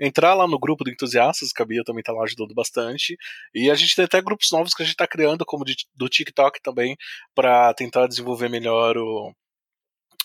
entrar 0.00 0.34
lá 0.34 0.46
no 0.48 0.58
grupo 0.58 0.82
do 0.82 0.90
Entusiastas, 0.90 1.52
que 1.52 1.62
a 1.62 1.64
Bia 1.64 1.84
também 1.84 2.00
está 2.00 2.12
lá 2.12 2.24
ajudando 2.24 2.54
bastante, 2.54 3.16
e 3.54 3.70
a 3.70 3.74
gente 3.74 3.94
tem 3.94 4.04
até 4.04 4.20
grupos 4.20 4.48
novos 4.50 4.74
que 4.74 4.82
a 4.82 4.84
gente 4.84 4.94
está 4.94 5.06
criando, 5.06 5.44
como 5.46 5.64
de, 5.64 5.76
do 5.94 6.08
TikTok 6.08 6.60
também, 6.60 6.96
para 7.34 7.72
tentar 7.74 8.08
desenvolver 8.08 8.48
melhor 8.48 8.96
o, 8.96 9.32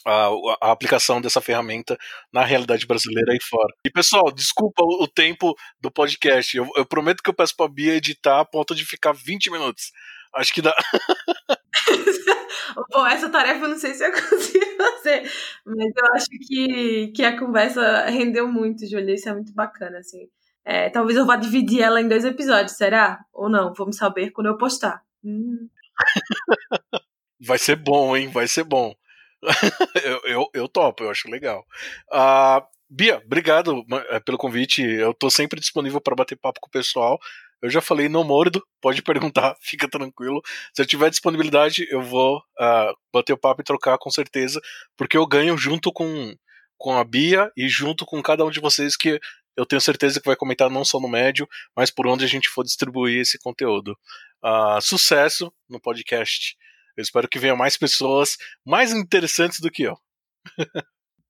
a, 0.07 0.29
a, 0.61 0.71
aplicação 0.71 1.19
dessa 1.19 1.41
ferramenta 1.41 1.97
na 2.31 2.45
realidade 2.45 2.87
brasileira 2.87 3.33
aí 3.33 3.39
fora. 3.41 3.73
E 3.85 3.91
pessoal, 3.91 4.31
desculpa 4.31 4.81
o, 4.83 5.03
o 5.03 5.07
tempo 5.07 5.53
do 5.81 5.91
podcast. 5.91 6.55
Eu, 6.55 6.65
eu, 6.77 6.85
prometo 6.85 7.21
que 7.21 7.29
eu 7.29 7.33
peço 7.33 7.53
pra 7.55 7.67
Bia 7.67 7.95
editar 7.95 8.39
a 8.39 8.45
ponto 8.45 8.73
de 8.73 8.85
ficar 8.85 9.11
20 9.11 9.51
minutos. 9.51 9.91
Acho 10.33 10.53
que 10.53 10.61
dá. 10.61 10.73
Bom, 12.91 13.05
essa 13.05 13.29
tarefa 13.29 13.65
eu 13.65 13.69
não 13.69 13.77
sei 13.77 13.93
se 13.93 14.05
eu 14.05 14.11
consigo 14.29 14.65
fazer, 14.77 15.29
mas 15.65 15.91
eu 15.95 16.13
acho 16.13 16.27
que, 16.47 17.11
que 17.15 17.23
a 17.23 17.37
conversa 17.37 18.05
rendeu 18.05 18.47
muito, 18.47 18.87
Julia. 18.87 19.15
Isso 19.15 19.27
é 19.27 19.33
muito 19.33 19.53
bacana, 19.53 19.99
assim. 19.99 20.29
É, 20.63 20.89
talvez 20.89 21.17
eu 21.17 21.25
vá 21.25 21.35
dividir 21.35 21.81
ela 21.81 22.01
em 22.01 22.07
dois 22.07 22.23
episódios, 22.23 22.77
será? 22.77 23.19
Ou 23.33 23.49
não? 23.49 23.73
Vamos 23.73 23.97
saber 23.97 24.31
quando 24.31 24.47
eu 24.47 24.57
postar. 24.57 25.01
Hum. 25.23 25.67
Vai 27.39 27.57
ser 27.57 27.75
bom, 27.75 28.15
hein? 28.15 28.29
Vai 28.29 28.47
ser 28.47 28.63
bom. 28.63 28.95
eu, 30.03 30.21
eu, 30.25 30.49
eu, 30.53 30.67
topo, 30.67 31.03
eu 31.03 31.11
acho 31.11 31.29
legal. 31.29 31.65
Uh, 32.11 32.65
Bia, 32.89 33.21
obrigado 33.25 33.85
eh, 34.09 34.19
pelo 34.21 34.37
convite. 34.37 34.81
Eu 34.81 35.13
tô 35.13 35.29
sempre 35.29 35.59
disponível 35.59 35.99
para 35.99 36.15
bater 36.15 36.37
papo 36.37 36.59
com 36.61 36.67
o 36.67 36.71
pessoal. 36.71 37.19
Eu 37.61 37.69
já 37.69 37.81
falei, 37.81 38.07
não 38.07 38.23
mordo, 38.23 38.63
pode 38.81 39.01
perguntar, 39.03 39.55
fica 39.61 39.89
tranquilo. 39.89 40.41
Se 40.73 40.81
eu 40.81 40.85
tiver 40.85 41.09
disponibilidade, 41.09 41.87
eu 41.89 42.01
vou 42.01 42.37
uh, 42.37 42.95
bater 43.13 43.33
o 43.33 43.37
papo 43.37 43.61
e 43.61 43.65
trocar 43.65 43.97
com 43.97 44.09
certeza, 44.09 44.61
porque 44.95 45.17
eu 45.17 45.25
ganho 45.27 45.57
junto 45.57 45.91
com, 45.91 46.33
com 46.77 46.97
a 46.97 47.03
Bia 47.03 47.51
e 47.57 47.67
junto 47.67 48.05
com 48.05 48.21
cada 48.21 48.45
um 48.45 48.51
de 48.51 48.59
vocês 48.59 48.95
que 48.95 49.19
eu 49.57 49.65
tenho 49.65 49.81
certeza 49.81 50.21
que 50.21 50.27
vai 50.27 50.35
comentar 50.35 50.69
não 50.69 50.85
só 50.85 50.99
no 50.99 51.09
médio, 51.09 51.47
mas 51.75 51.89
por 51.89 52.05
onde 52.07 52.23
a 52.23 52.27
gente 52.27 52.47
for 52.47 52.63
distribuir 52.63 53.21
esse 53.21 53.39
conteúdo. 53.39 53.97
Uh, 54.43 54.79
sucesso 54.79 55.51
no 55.67 55.79
podcast. 55.81 56.55
Eu 56.97 57.03
espero 57.03 57.29
que 57.29 57.39
venham 57.39 57.55
mais 57.55 57.77
pessoas 57.77 58.35
mais 58.65 58.91
interessantes 58.91 59.59
do 59.59 59.69
que 59.69 59.83
eu. 59.83 59.95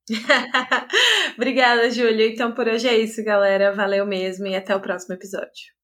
Obrigada, 1.36 1.91
Júlio. 1.91 2.30
Então 2.30 2.53
por 2.53 2.67
hoje 2.67 2.88
é 2.88 2.97
isso, 2.97 3.23
galera. 3.23 3.73
Valeu 3.73 4.06
mesmo 4.06 4.47
e 4.47 4.56
até 4.56 4.75
o 4.75 4.82
próximo 4.82 5.13
episódio. 5.15 5.75